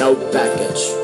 No 0.00 0.14
package. 0.32 0.97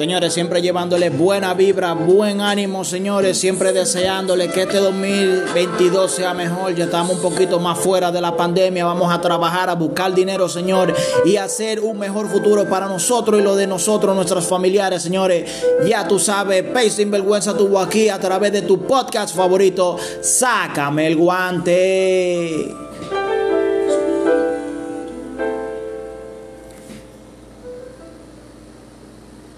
Señores, 0.00 0.32
siempre 0.32 0.62
llevándole 0.62 1.10
buena 1.10 1.52
vibra, 1.52 1.92
buen 1.92 2.40
ánimo, 2.40 2.86
señores, 2.86 3.36
siempre 3.36 3.70
deseándole 3.74 4.48
que 4.48 4.62
este 4.62 4.78
2022 4.78 6.10
sea 6.10 6.32
mejor. 6.32 6.74
Ya 6.74 6.84
estamos 6.84 7.16
un 7.16 7.20
poquito 7.20 7.60
más 7.60 7.78
fuera 7.78 8.10
de 8.10 8.18
la 8.18 8.34
pandemia, 8.34 8.86
vamos 8.86 9.12
a 9.12 9.20
trabajar, 9.20 9.68
a 9.68 9.74
buscar 9.74 10.14
dinero, 10.14 10.48
señores, 10.48 10.96
y 11.26 11.36
hacer 11.36 11.80
un 11.80 11.98
mejor 11.98 12.30
futuro 12.30 12.66
para 12.66 12.86
nosotros 12.86 13.42
y 13.42 13.44
lo 13.44 13.54
de 13.56 13.66
nosotros, 13.66 14.16
nuestros 14.16 14.46
familiares, 14.46 15.02
señores. 15.02 15.64
Ya 15.86 16.08
tú 16.08 16.18
sabes, 16.18 16.62
Pay 16.62 16.88
Sin 16.88 17.10
Vergüenza 17.10 17.54
tuvo 17.54 17.78
aquí 17.78 18.08
a 18.08 18.18
través 18.18 18.52
de 18.52 18.62
tu 18.62 18.86
podcast 18.86 19.36
favorito. 19.36 19.98
Sácame 20.22 21.08
el 21.08 21.16
guante. 21.16 22.89